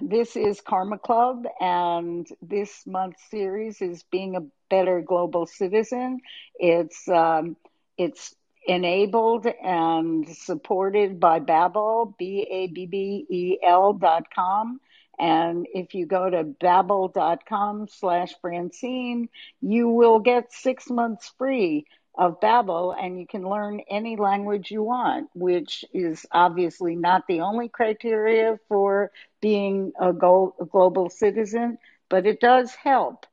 [0.00, 6.20] this is Karma Club, and this month's series is being a better global citizen.
[6.56, 7.56] It's um,
[7.96, 8.34] it's
[8.68, 14.80] enabled and supported by Babbel, B-A-B-B-E-L dot com.
[15.18, 22.40] And if you go to babbel.com slash Francine, you will get six months free of
[22.40, 27.68] Babbel and you can learn any language you want, which is obviously not the only
[27.68, 29.10] criteria for
[29.40, 33.26] being a, go- a global citizen, but it does help.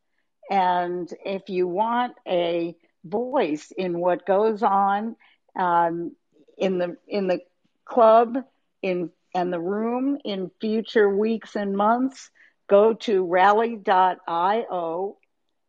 [0.50, 2.76] And if you want a
[3.06, 5.16] voice in what goes on
[5.58, 6.16] um,
[6.58, 7.40] in the in the
[7.86, 8.38] club
[8.82, 12.32] in and the room in future weeks and months,
[12.68, 15.18] go to rally.io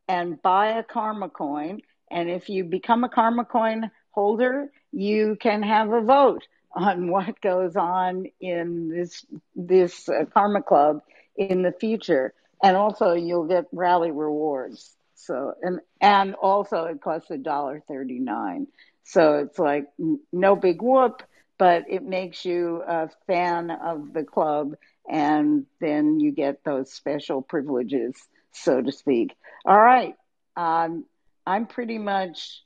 [0.08, 1.80] and buy a karma coin.
[2.10, 7.40] And if you become a karma coin holder, you can have a vote on what
[7.40, 9.26] goes on in this
[9.56, 11.00] this uh, karma club
[11.36, 12.32] in the future.
[12.62, 14.95] And also you'll get rally rewards.
[15.26, 18.68] So and and also it costs a dollar thirty nine.
[19.04, 19.86] So it's like
[20.32, 21.22] no big whoop,
[21.58, 24.74] but it makes you a fan of the club,
[25.08, 28.14] and then you get those special privileges,
[28.52, 29.34] so to speak.
[29.64, 30.14] All right,
[30.56, 31.04] um,
[31.46, 32.62] I'm pretty much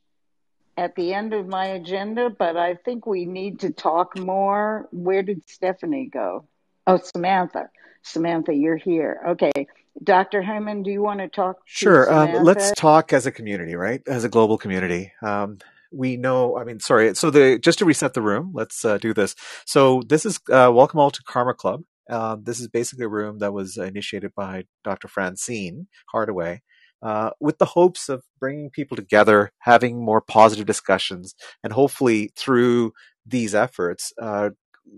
[0.76, 4.88] at the end of my agenda, but I think we need to talk more.
[4.92, 6.46] Where did Stephanie go?
[6.86, 7.68] Oh, Samantha.
[8.02, 9.20] Samantha, you're here.
[9.28, 9.66] Okay.
[10.03, 10.42] Dr.
[10.42, 11.57] Hyman, do you want to talk?
[11.66, 12.12] Sure.
[12.12, 14.01] Um, let's talk as a community, right?
[14.07, 15.12] As a global community.
[15.22, 15.59] Um,
[15.92, 17.14] we know, I mean, sorry.
[17.14, 19.34] So the, just to reset the room, let's uh, do this.
[19.66, 21.82] So this is, uh, welcome all to Karma Club.
[22.09, 25.09] Uh, this is basically a room that was initiated by Dr.
[25.09, 26.62] Francine Hardaway.
[27.03, 31.34] Uh, with the hopes of bringing people together, having more positive discussions,
[31.64, 32.92] and hopefully through
[33.24, 34.51] these efforts, uh,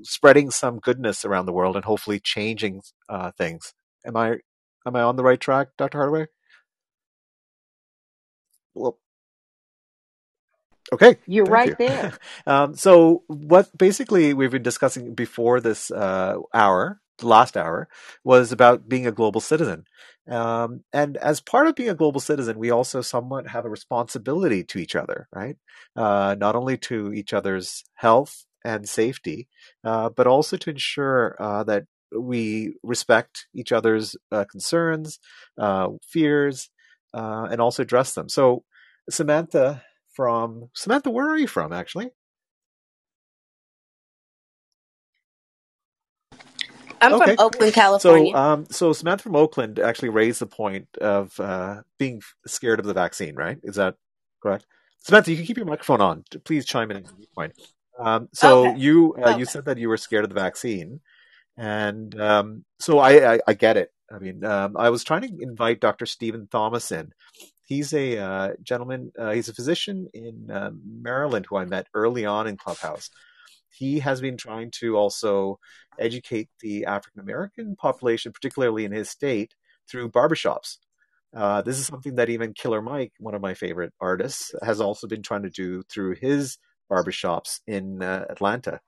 [0.02, 3.72] spreading some goodness around the world and hopefully changing uh, things.
[4.04, 4.38] Am I
[4.86, 5.98] am I on the right track, Dr.
[5.98, 6.26] Hardaway?
[8.74, 8.98] Well,
[10.92, 11.76] Okay, you're right you.
[11.78, 12.12] there.
[12.46, 17.88] um, so, what basically we've been discussing before this uh, hour, the last hour,
[18.24, 19.84] was about being a global citizen.
[20.30, 24.64] Um, and as part of being a global citizen, we also somewhat have a responsibility
[24.64, 25.56] to each other, right?
[25.96, 29.48] Uh, not only to each other's health and safety,
[29.84, 31.84] uh, but also to ensure uh, that
[32.18, 35.18] we respect each other's uh, concerns,
[35.58, 36.70] uh, fears,
[37.14, 38.28] uh, and also address them.
[38.28, 38.64] So,
[39.10, 39.82] Samantha
[40.12, 41.10] from Samantha.
[41.10, 42.10] Where are you from, actually?
[47.00, 47.34] I'm okay.
[47.34, 48.32] from Oakland, California.
[48.32, 52.86] So, um, so Samantha from Oakland actually raised the point of uh, being scared of
[52.86, 53.58] the vaccine, right?
[53.64, 53.96] Is that
[54.40, 54.66] correct?
[55.00, 56.24] Samantha, you can keep your microphone on.
[56.44, 57.54] Please chime in at any point.
[57.98, 58.78] Um, so okay.
[58.78, 61.00] you uh, you said that you were scared of the vaccine,
[61.56, 63.90] and um, so I, I, I get it.
[64.10, 66.04] I mean, um, I was trying to invite Dr.
[66.06, 67.12] Stephen Thomas in,
[67.72, 72.26] He's a uh, gentleman, uh, he's a physician in uh, Maryland who I met early
[72.26, 73.08] on in Clubhouse.
[73.70, 75.58] He has been trying to also
[75.98, 79.54] educate the African American population, particularly in his state,
[79.88, 80.76] through barbershops.
[81.34, 85.06] Uh, this is something that even Killer Mike, one of my favorite artists, has also
[85.06, 86.58] been trying to do through his
[86.90, 88.80] barbershops in uh, Atlanta.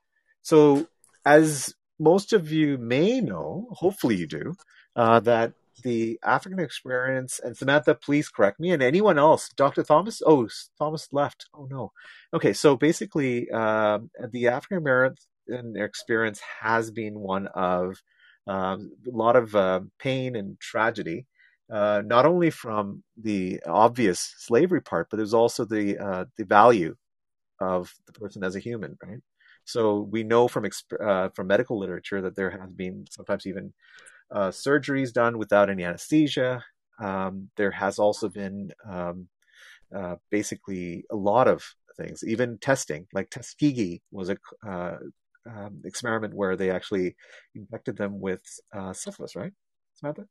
[0.42, 0.86] So,
[1.24, 1.74] as
[2.05, 4.55] most of you may know, hopefully you do,
[4.94, 9.82] uh, that the African experience, and Samantha, please correct me, and anyone else, Dr.
[9.82, 10.48] Thomas, oh,
[10.78, 11.46] Thomas left.
[11.55, 11.92] Oh, no.
[12.32, 18.00] Okay, so basically, um, the African American experience has been one of
[18.46, 21.26] um, a lot of uh, pain and tragedy.
[21.72, 26.94] Uh, not only from the obvious slavery part, but there's also the uh, the value
[27.61, 29.20] of the person as a human, right?
[29.64, 30.66] So we know from
[31.00, 33.72] uh, from medical literature that there has been sometimes even
[34.30, 36.64] uh, surgeries done without any anesthesia.
[37.00, 39.28] Um, there has also been um,
[39.94, 41.64] uh, basically a lot of
[41.96, 44.36] things, even testing, like Tuskegee was a
[44.66, 44.96] uh,
[45.46, 47.16] um, experiment where they actually
[47.54, 48.42] infected them with
[48.74, 49.52] uh, syphilis, right,
[49.94, 50.26] Samantha?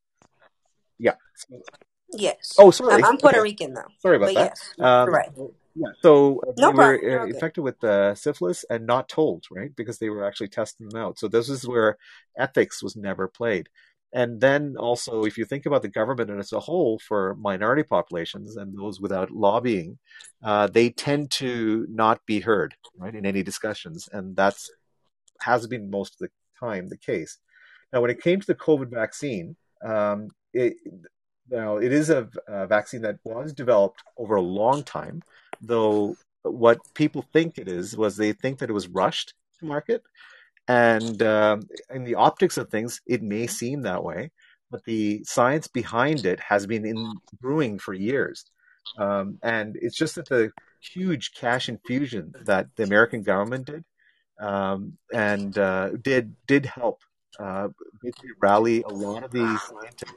[0.99, 1.15] Yeah.
[2.11, 2.55] Yes.
[2.57, 2.95] oh, sorry.
[2.95, 3.43] I'm, I'm Puerto Okay.
[3.43, 4.51] Rican though, Sorry about but that.
[4.51, 5.29] yes, Um, right.
[5.76, 5.91] Yeah.
[6.01, 6.99] So uh, No they were problem.
[7.03, 9.76] You're uh, infected with uh, syphilis and not told, right?
[9.76, 11.19] Because they were actually testing them out.
[11.19, 11.97] So this is where
[12.38, 13.69] ethics was never played.
[14.13, 18.55] And then also, if you think about the government as a whole for minority populations
[18.55, 19.97] and those without lobbying,
[20.43, 24.69] uh, they tend to not be heard, right, in any discussions, and that's
[25.41, 27.39] has been most of the time the case.
[27.91, 30.76] Now, when it came to the COVID vaccine, um, it,
[31.49, 35.24] now it is a, a vaccine that was developed over a long time,
[35.64, 40.03] though what people think it is was they think that it was rushed to market,
[40.68, 44.32] and um, in the optics of things, it may seem that way,
[44.70, 48.45] but the science behind it has been in brewing for years,
[48.97, 50.51] um, and it's just that the
[50.82, 53.86] huge cash infusion that the American government did
[54.39, 57.01] um, and uh, did did help
[57.39, 57.70] uh,
[58.41, 60.14] rally a lot of the scientists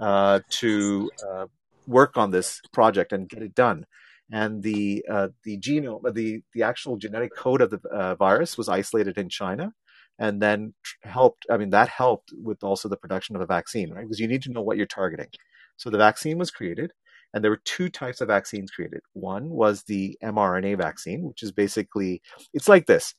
[0.00, 1.46] uh, to uh,
[1.86, 3.86] work on this project and get it done.
[4.32, 8.68] And the uh, the genome, the the actual genetic code of the uh, virus was
[8.68, 9.74] isolated in China,
[10.18, 10.74] and then
[11.04, 11.46] helped.
[11.50, 14.02] I mean, that helped with also the production of a vaccine, right?
[14.02, 15.28] Because you need to know what you're targeting.
[15.76, 16.92] So the vaccine was created,
[17.34, 19.02] and there were two types of vaccines created.
[19.12, 22.22] One was the mRNA vaccine, which is basically
[22.54, 23.14] it's like this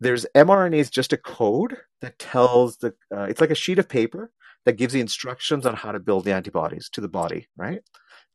[0.00, 3.88] there's mRNA is just a code that tells the uh, it's like a sheet of
[3.88, 4.32] paper
[4.66, 7.80] that gives the instructions on how to build the antibodies to the body, right?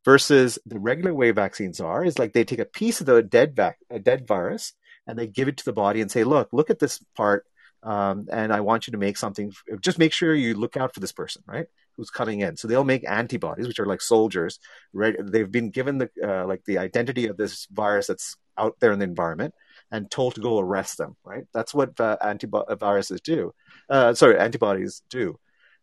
[0.04, 3.54] Versus the regular way vaccines are is like they take a piece of the dead
[3.54, 4.72] vac- a dead virus
[5.06, 7.44] and they give it to the body and say, look, look at this part,
[7.82, 9.52] um, and I want you to make something.
[9.80, 11.66] Just make sure you look out for this person, right?
[11.96, 12.56] Who's coming in.
[12.56, 14.58] So they'll make antibodies, which are like soldiers.
[14.92, 15.16] Right?
[15.18, 18.98] They've been given the uh, like the identity of this virus that's out there in
[18.98, 19.54] the environment
[19.90, 21.16] and told to go arrest them.
[21.24, 21.44] Right?
[21.54, 23.54] That's what uh, antiviruses do.
[23.88, 25.38] Uh, sorry, antibodies do.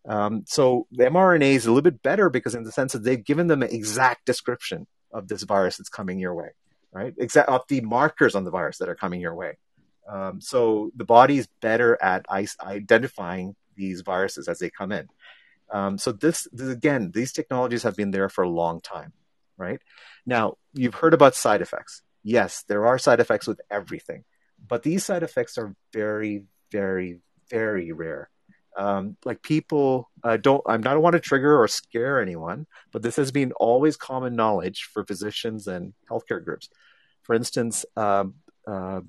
[0.06, 3.24] Um, so the mRNA is a little bit better because in the sense that they've
[3.24, 6.50] given them an exact description of this virus that's coming your way,
[6.92, 7.14] right?
[7.18, 9.58] Exact of the markers on the virus that are coming your way.
[10.08, 15.08] Um, so the body is better at identifying these viruses as they come in.
[15.70, 19.12] Um, so this, this again, these technologies have been there for a long time,
[19.58, 19.82] right?
[20.26, 22.02] Now you've heard about side effects.
[22.24, 24.24] Yes, there are side effects with everything,
[24.66, 27.20] but these side effects are very, very,
[27.50, 28.30] very rare.
[28.78, 33.16] Um, like people uh, don't, I'm not want to trigger or scare anyone, but this
[33.16, 36.70] has been always common knowledge for physicians and healthcare groups.
[37.24, 38.36] For instance, um,
[38.68, 39.02] uh,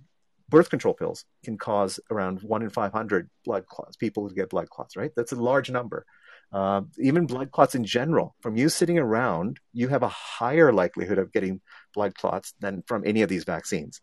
[0.49, 4.71] birth control pills can cause around one in 500 blood clots, people who get blood
[4.71, 5.13] clots, right?
[5.15, 6.07] That's a large number.
[6.51, 11.19] Uh, even blood clots in general, from you sitting around, you have a higher likelihood
[11.19, 11.61] of getting
[11.95, 14.01] blood clots than from any of these vaccines.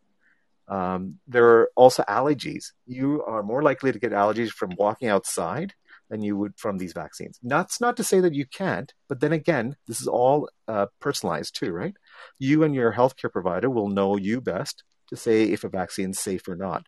[0.68, 2.71] Um, there are also allergies.
[2.86, 5.74] You are more likely to get allergies from walking outside
[6.09, 7.39] than you would from these vaccines.
[7.43, 11.55] That's not to say that you can't, but then again, this is all uh, personalized
[11.55, 11.96] too, right?
[12.39, 16.20] You and your healthcare provider will know you best to say if a vaccine is
[16.20, 16.86] safe or not.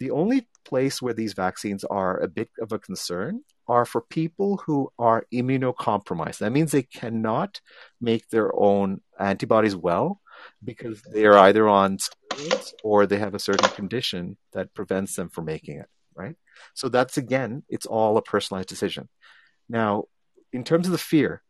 [0.00, 4.62] The only place where these vaccines are a bit of a concern are for people
[4.66, 6.38] who are immunocompromised.
[6.38, 7.60] That means they cannot
[8.00, 10.20] make their own antibodies well
[10.62, 15.28] because they are either on steroids or they have a certain condition that prevents them
[15.28, 16.36] from making it, right?
[16.74, 19.08] So that's again, it's all a personalized decision.
[19.68, 20.04] Now,
[20.52, 21.42] in terms of the fear,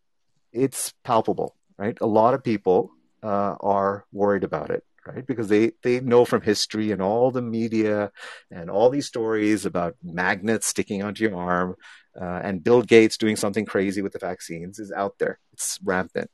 [0.52, 1.98] it's palpable, right?
[2.00, 2.90] A lot of people
[3.22, 5.26] uh, are worried about it, right?
[5.26, 8.12] Because they, they know from history and all the media
[8.50, 11.76] and all these stories about magnets sticking onto your arm
[12.20, 15.38] uh, and Bill Gates doing something crazy with the vaccines is out there.
[15.52, 16.30] It's rampant.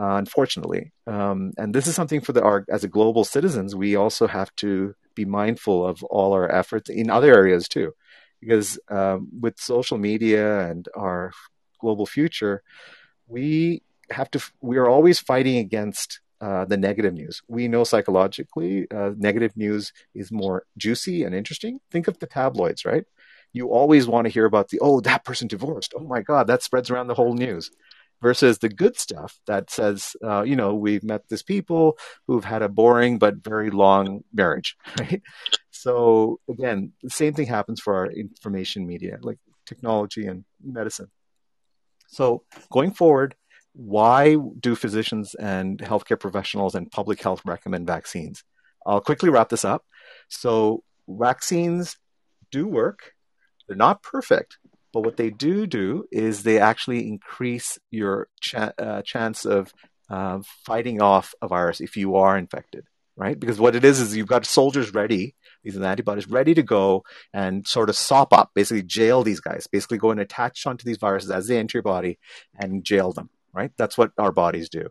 [0.00, 3.96] Uh, unfortunately, um, and this is something for the our, as a global citizens, we
[3.96, 7.92] also have to be mindful of all our efforts in other areas too,
[8.40, 11.32] because um, with social media and our
[11.80, 12.62] global future,
[13.26, 14.40] we have to.
[14.60, 17.42] We are always fighting against uh, the negative news.
[17.48, 21.80] We know psychologically, uh, negative news is more juicy and interesting.
[21.90, 23.04] Think of the tabloids, right?
[23.52, 25.92] You always want to hear about the oh that person divorced.
[25.96, 27.70] Oh my God, that spreads around the whole news.
[28.20, 31.96] Versus the good stuff that says, uh, you know, we've met these people
[32.26, 35.22] who've had a boring but very long marriage, right?
[35.70, 41.10] So again, the same thing happens for our information media, like technology and medicine.
[42.08, 42.42] So
[42.72, 43.36] going forward,
[43.74, 48.42] why do physicians and healthcare professionals and public health recommend vaccines?
[48.84, 49.84] I'll quickly wrap this up.
[50.28, 51.96] So, vaccines
[52.50, 53.12] do work.
[53.66, 54.58] They're not perfect,
[54.98, 59.72] but what they do do is they actually increase your uh, chance of
[60.10, 62.84] uh, fighting off a virus if you are infected,
[63.16, 63.38] right?
[63.38, 67.66] Because what it is is you've got soldiers ready, these antibodies ready to go and
[67.66, 71.30] sort of sop up, basically jail these guys, basically go and attach onto these viruses
[71.30, 72.18] as they enter your body
[72.58, 73.72] and jail them right?
[73.76, 74.88] That's what our bodies do.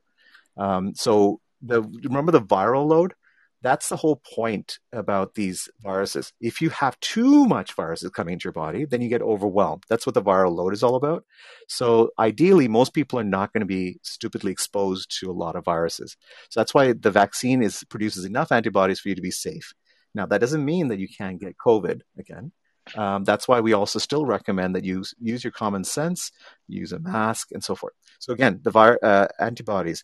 [0.57, 3.13] Um, so the remember the viral load.
[3.61, 6.31] That's the whole point about these viruses.
[6.39, 9.83] If you have too much viruses coming into your body, then you get overwhelmed.
[9.89, 11.25] That's what the viral load is all about.
[11.67, 15.65] So ideally, most people are not going to be stupidly exposed to a lot of
[15.65, 16.15] viruses.
[16.49, 19.73] So that's why the vaccine is produces enough antibodies for you to be safe.
[20.13, 22.51] Now that doesn't mean that you can't get COVID again.
[22.95, 26.31] Um, that's why we also still recommend that you use your common sense,
[26.67, 27.93] use a mask, and so forth.
[28.19, 30.03] So again, the uh, antibodies,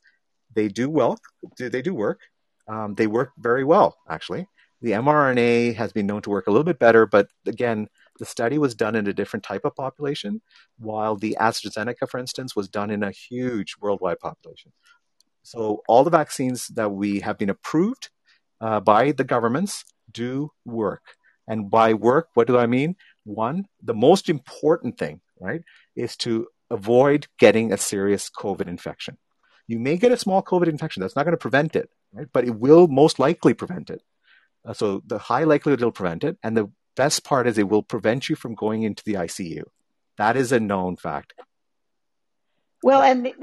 [0.53, 1.17] they do well.
[1.57, 2.19] They do work.
[2.67, 4.47] Um, they work very well, actually.
[4.81, 7.87] The mRNA has been known to work a little bit better, but again,
[8.19, 10.41] the study was done in a different type of population,
[10.77, 14.73] while the AstraZeneca, for instance, was done in a huge worldwide population.
[15.43, 18.09] So all the vaccines that we have been approved
[18.61, 21.01] uh, by the governments do work.
[21.47, 22.95] And by work, what do I mean?
[23.25, 25.61] One, the most important thing, right,
[25.95, 29.17] is to avoid getting a serious COVID infection.
[29.67, 31.01] You may get a small COVID infection.
[31.01, 32.27] That's not going to prevent it, right?
[32.31, 34.01] But it will most likely prevent it.
[34.65, 36.37] Uh, so the high likelihood it'll prevent it.
[36.43, 39.63] And the best part is it will prevent you from going into the ICU.
[40.17, 41.33] That is a known fact.
[42.83, 43.33] Well, and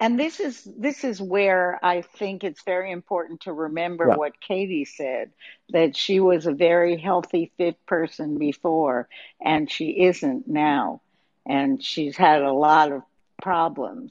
[0.00, 4.16] and this is this is where I think it's very important to remember yeah.
[4.16, 5.30] what Katie said
[5.70, 9.08] that she was a very healthy, fit person before,
[9.40, 11.02] and she isn't now,
[11.46, 13.02] and she's had a lot of
[13.40, 14.10] problems.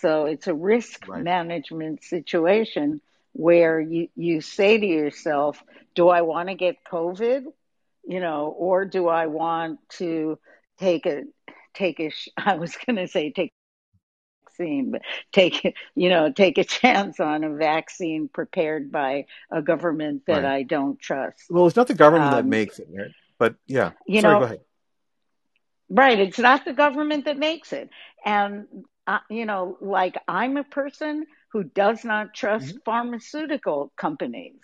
[0.00, 1.22] So it's a risk right.
[1.22, 3.00] management situation
[3.32, 5.62] where you you say to yourself,
[5.94, 7.44] "Do I want to get COVID?"
[8.06, 10.38] You know, or do I want to
[10.78, 11.22] take a
[11.74, 13.52] take a I was going to say take
[14.46, 15.02] vaccine, but
[15.32, 20.44] take you know take a chance on a vaccine prepared by a government that right.
[20.44, 21.50] I don't trust.
[21.50, 23.10] Well, it's not the government um, that makes it, right?
[23.38, 24.60] But yeah, you Sorry, know, go ahead.
[25.90, 27.90] Right, it's not the government that makes it,
[28.24, 28.66] and
[29.06, 32.78] uh, you know, like I'm a person who does not trust mm-hmm.
[32.84, 34.60] pharmaceutical companies.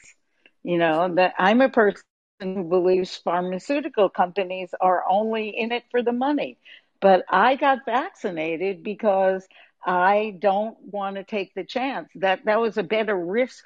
[0.62, 2.04] You know that I'm a person
[2.40, 6.58] who believes pharmaceutical companies are only in it for the money.
[7.00, 9.46] But I got vaccinated because
[9.84, 12.08] I don't want to take the chance.
[12.16, 13.64] That that was a better risk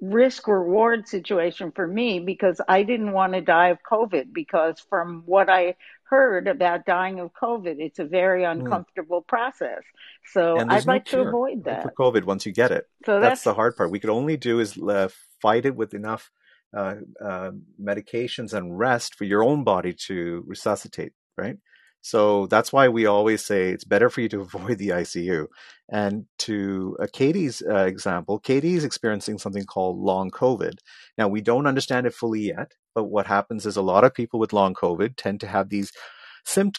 [0.00, 5.22] risk reward situation for me because I didn't want to die of COVID because from
[5.26, 5.76] what I
[6.08, 8.60] heard about dying of COVID, it's a very hmm.
[8.60, 9.26] uncomfortable mm.
[9.26, 9.82] process.
[10.32, 12.88] So I'd no like to avoid that for COVID once you get it.
[13.04, 13.90] So that's, that's the hard part.
[13.90, 15.08] We could only do is uh,
[15.40, 16.30] fight it with enough
[16.76, 21.56] uh, uh, medications and rest for your own body to resuscitate, right?
[22.02, 25.46] So that's why we always say it's better for you to avoid the ICU.
[25.88, 30.78] And to uh, Katie's uh, example, Katie is experiencing something called long COVID.
[31.18, 34.40] Now, we don't understand it fully yet, but what happens is a lot of people
[34.40, 35.92] with long COVID tend to have these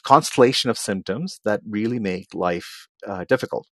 [0.03, 3.67] constellation of symptoms that really make life uh, difficult.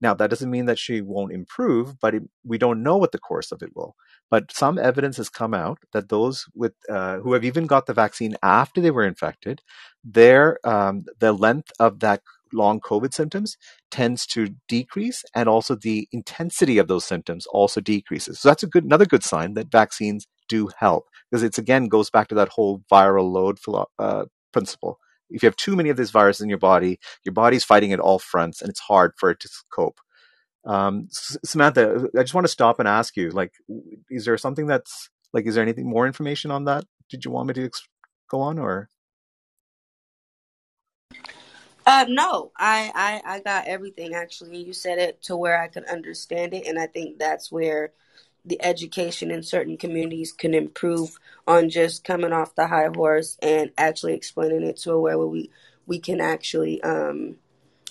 [0.00, 3.18] Now, that doesn't mean that she won't improve, but it, we don't know what the
[3.18, 3.96] course of it will.
[4.30, 7.92] But some evidence has come out that those with uh, who have even got the
[7.92, 9.60] vaccine after they were infected,
[10.02, 12.22] their um, the length of that
[12.52, 13.58] long COVID symptoms
[13.90, 18.40] tends to decrease, and also the intensity of those symptoms also decreases.
[18.40, 22.10] So that's a good another good sign that vaccines do help because it's again goes
[22.10, 23.58] back to that whole viral load
[23.98, 24.98] uh, principle
[25.30, 28.00] if you have too many of these viruses in your body, your body's fighting at
[28.00, 30.00] all fronts, and it's hard for it to cope.
[30.64, 33.52] Um, Samantha, I just want to stop and ask you, like,
[34.10, 36.84] is there something that's like, is there anything more information on that?
[37.08, 37.88] Did you want me to ex-
[38.28, 38.88] go on or?
[41.86, 44.62] Uh, no, I, I I got everything actually.
[44.62, 47.92] You said it to where I could understand it, and I think that's where
[48.44, 53.70] the education in certain communities can improve on just coming off the high horse and
[53.76, 55.50] actually explaining it to a way where we
[55.86, 57.36] we can actually um,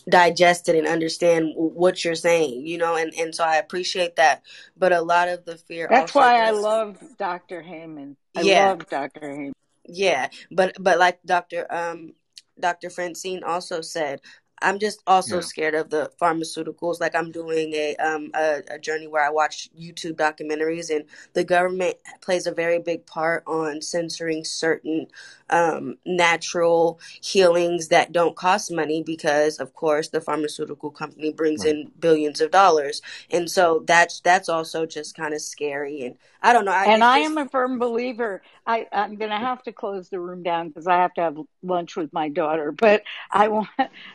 [0.08, 4.44] digest it and understand what you're saying, you know, and, and so I appreciate that.
[4.78, 7.62] But a lot of the fear That's why I love Dr.
[7.62, 8.16] Heyman.
[8.36, 9.20] I yeah, love Dr.
[9.22, 9.52] Heyman.
[9.86, 10.30] yeah.
[10.52, 11.68] But but like Dr.
[11.70, 12.14] Um
[12.60, 12.90] Dr.
[12.90, 14.22] Francine also said,
[14.61, 15.41] I'm just also Yeah.
[15.41, 16.99] scared of the pharmaceuticals.
[16.99, 21.44] Like I'm doing a um a, a journey where I watch YouTube documentaries, and the
[21.44, 25.07] government plays a very big part on censoring certain
[25.49, 31.65] um natural healings that don't cost money because, of course, the pharmaceutical company brings Right.
[31.65, 36.03] in billions of dollars, and so that's that's also just kind of scary.
[36.03, 36.72] And I don't know.
[36.73, 38.41] I And it's I just am a firm believer.
[38.70, 41.38] I, I'm going to have to close the room down because I have to have
[41.64, 42.72] lunch with my daughter.
[42.72, 43.02] But
[43.32, 43.70] I want,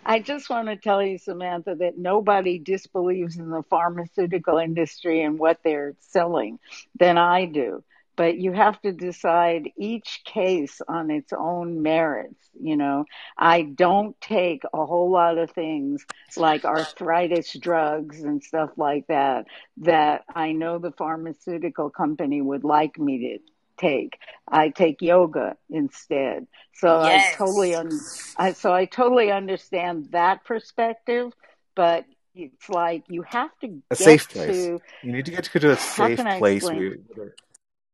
[0.06, 5.40] I just want to tell you, Samantha, that nobody disbelieves in the pharmaceutical industry and
[5.40, 6.60] what they're selling
[6.98, 7.82] than I do.
[8.16, 12.48] But you have to decide each case on its own merits.
[12.60, 13.06] You know,
[13.36, 16.06] I don't take a whole lot of things
[16.36, 19.46] like arthritis drugs and stuff like that
[19.78, 24.18] that I know the pharmaceutical company would like me to take.
[24.48, 26.46] I take yoga instead.
[26.74, 28.00] So I totally un-
[28.36, 31.32] I so I totally understand that perspective,
[31.74, 34.56] but it's like you have to get A get safe place.
[34.56, 37.04] to You need to get to a how safe can I place explain?
[37.14, 37.34] where,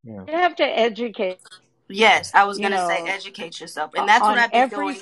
[0.02, 0.24] yeah.
[0.26, 1.40] You have to educate,
[1.88, 2.32] yes.
[2.34, 5.00] I was gonna say educate yourself, and that's what I've been every doing.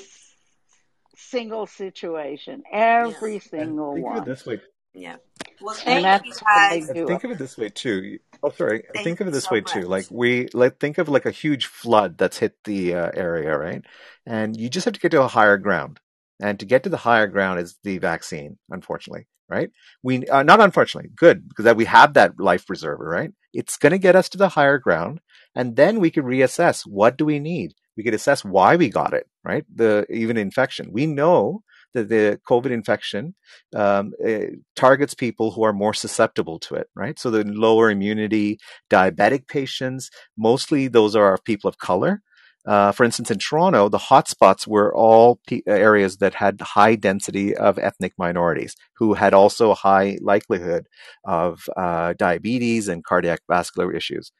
[1.16, 4.24] single situation, Yeah, every And single think of it one.
[4.28, 4.60] this way.
[4.94, 5.16] yeah.
[5.60, 6.88] Well, And thank you that's what I guys.
[6.90, 8.18] And think of it this way too.
[8.42, 8.84] Oh, sorry.
[8.92, 9.82] Thank Think of it this so way too.
[9.82, 13.82] Like we like think of like a huge flood that's hit the uh, area, right?
[14.26, 16.00] And you just have to get to a higher ground.
[16.40, 19.70] And to get to the higher ground is the vaccine, unfortunately, right?
[20.04, 23.32] We uh, not unfortunately, good because that we have that life preserver, right?
[23.52, 25.20] It's going to get us to the higher ground,
[25.56, 27.74] and then we can reassess what do we need.
[27.96, 29.64] We could assess why we got it, right?
[29.74, 30.92] The even infection.
[30.92, 33.34] We know that the COVID infection
[33.74, 34.46] um, eh,
[34.76, 37.18] targets people who are more susceptible to it, right?
[37.18, 38.58] So the lower immunity,
[38.90, 42.22] diabetic patients, mostly those are people of color.
[42.66, 47.56] Uh, for instance, in Toronto, the hotspots were all pe- areas that had high density
[47.56, 50.86] of ethnic minorities who had also a high likelihood
[51.24, 54.32] of uh, diabetes and cardiac vascular issues.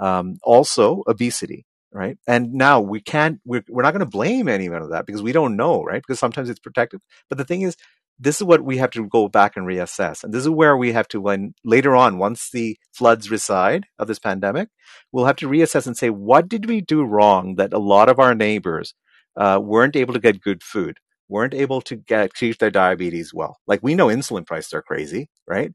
[0.00, 2.18] Um, also, obesity, right?
[2.26, 5.32] And now we can't, we're, we're not going to blame anyone of that because we
[5.32, 6.02] don't know, right?
[6.02, 7.00] Because sometimes it's protective.
[7.28, 7.76] But the thing is,
[8.18, 10.24] this is what we have to go back and reassess.
[10.24, 14.08] And this is where we have to, when later on, once the floods reside of
[14.08, 14.68] this pandemic,
[15.12, 18.18] we'll have to reassess and say, what did we do wrong that a lot of
[18.18, 18.94] our neighbors
[19.36, 20.98] uh, weren't able to get good food,
[21.28, 23.58] weren't able to get treat their diabetes well?
[23.66, 25.72] Like we know insulin prices are crazy, right?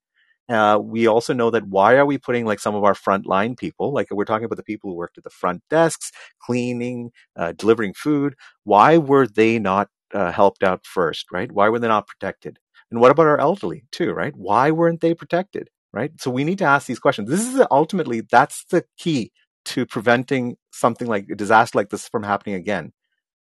[0.51, 3.93] Uh, we also know that why are we putting like some of our frontline people,
[3.93, 6.11] like we're talking about the people who worked at the front desks,
[6.41, 11.49] cleaning, uh, delivering food, why were they not uh, helped out first, right?
[11.49, 12.59] Why were they not protected?
[12.91, 14.33] And what about our elderly too, right?
[14.35, 16.11] Why weren't they protected, right?
[16.19, 17.29] So we need to ask these questions.
[17.29, 19.31] This is ultimately that's the key
[19.65, 22.91] to preventing something like a disaster like this from happening again.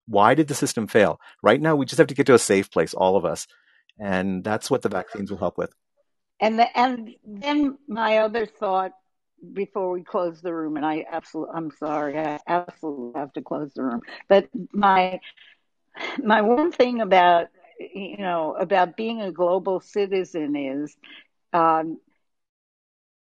[0.07, 1.19] Why did the system fail?
[1.43, 3.49] Right now, we just have to get to a safe place, all of us,
[3.99, 5.73] and that's what the vaccines will help with.
[6.41, 8.93] And the, and then my other thought
[9.53, 13.73] before we close the room, and I absolutely, I'm sorry, I absolutely have to close
[13.75, 14.01] the room.
[14.29, 15.21] But my
[16.25, 17.49] my one thing about
[17.95, 20.97] you know about being a global citizen is
[21.53, 21.99] um,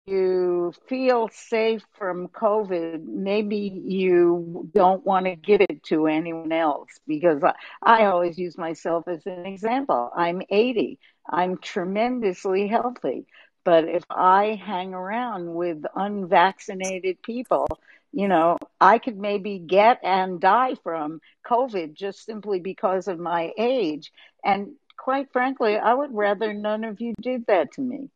[0.05, 6.89] you feel safe from COVID, maybe you don't want to give it to anyone else
[7.07, 10.11] because I, I always use myself as an example.
[10.15, 10.99] I'm 80.
[11.29, 13.25] I'm tremendously healthy.
[13.63, 17.67] But if I hang around with unvaccinated people,
[18.13, 23.51] you know, I could maybe get and die from COVID just simply because of my
[23.57, 24.11] age.
[24.43, 28.09] And quite frankly, I would rather none of you did that to me.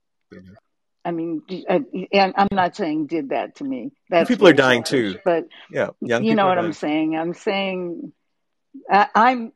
[1.03, 1.79] I mean, uh,
[2.13, 3.91] and I'm not saying did that to me.
[4.09, 5.17] That's people are dying too.
[5.25, 7.17] But Yeah, young you know what I'm saying.
[7.17, 8.13] I'm saying
[8.89, 9.53] I, I'm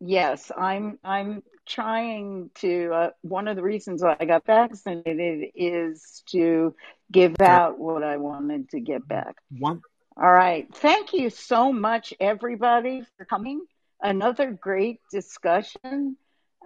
[0.00, 2.92] yes, I'm I'm trying to.
[2.92, 6.74] Uh, one of the reasons I got vaccinated is to
[7.10, 9.36] give out what I wanted to get back.
[9.58, 9.82] One.
[10.16, 10.68] All right.
[10.74, 13.64] Thank you so much, everybody, for coming.
[14.02, 16.16] Another great discussion.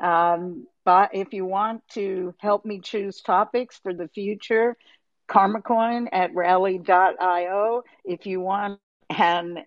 [0.03, 4.77] Um, but if you want to help me choose topics for the future,
[5.29, 7.83] karmacoin at rally.io.
[8.05, 9.59] If you want an,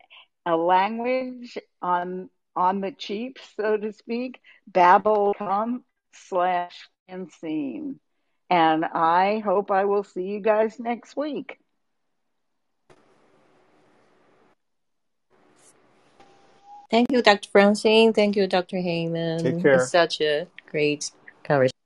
[0.46, 8.00] a language on on the cheap, so to speak, babbel.com slash Francine.
[8.50, 11.60] And I hope I will see you guys next week.
[16.90, 17.50] Thank you, Dr.
[17.50, 18.14] Francine.
[18.14, 18.78] Thank you, Dr.
[18.78, 19.44] Heyman.
[19.44, 19.74] Take care.
[19.74, 21.12] It's such a great
[21.44, 21.77] conversation.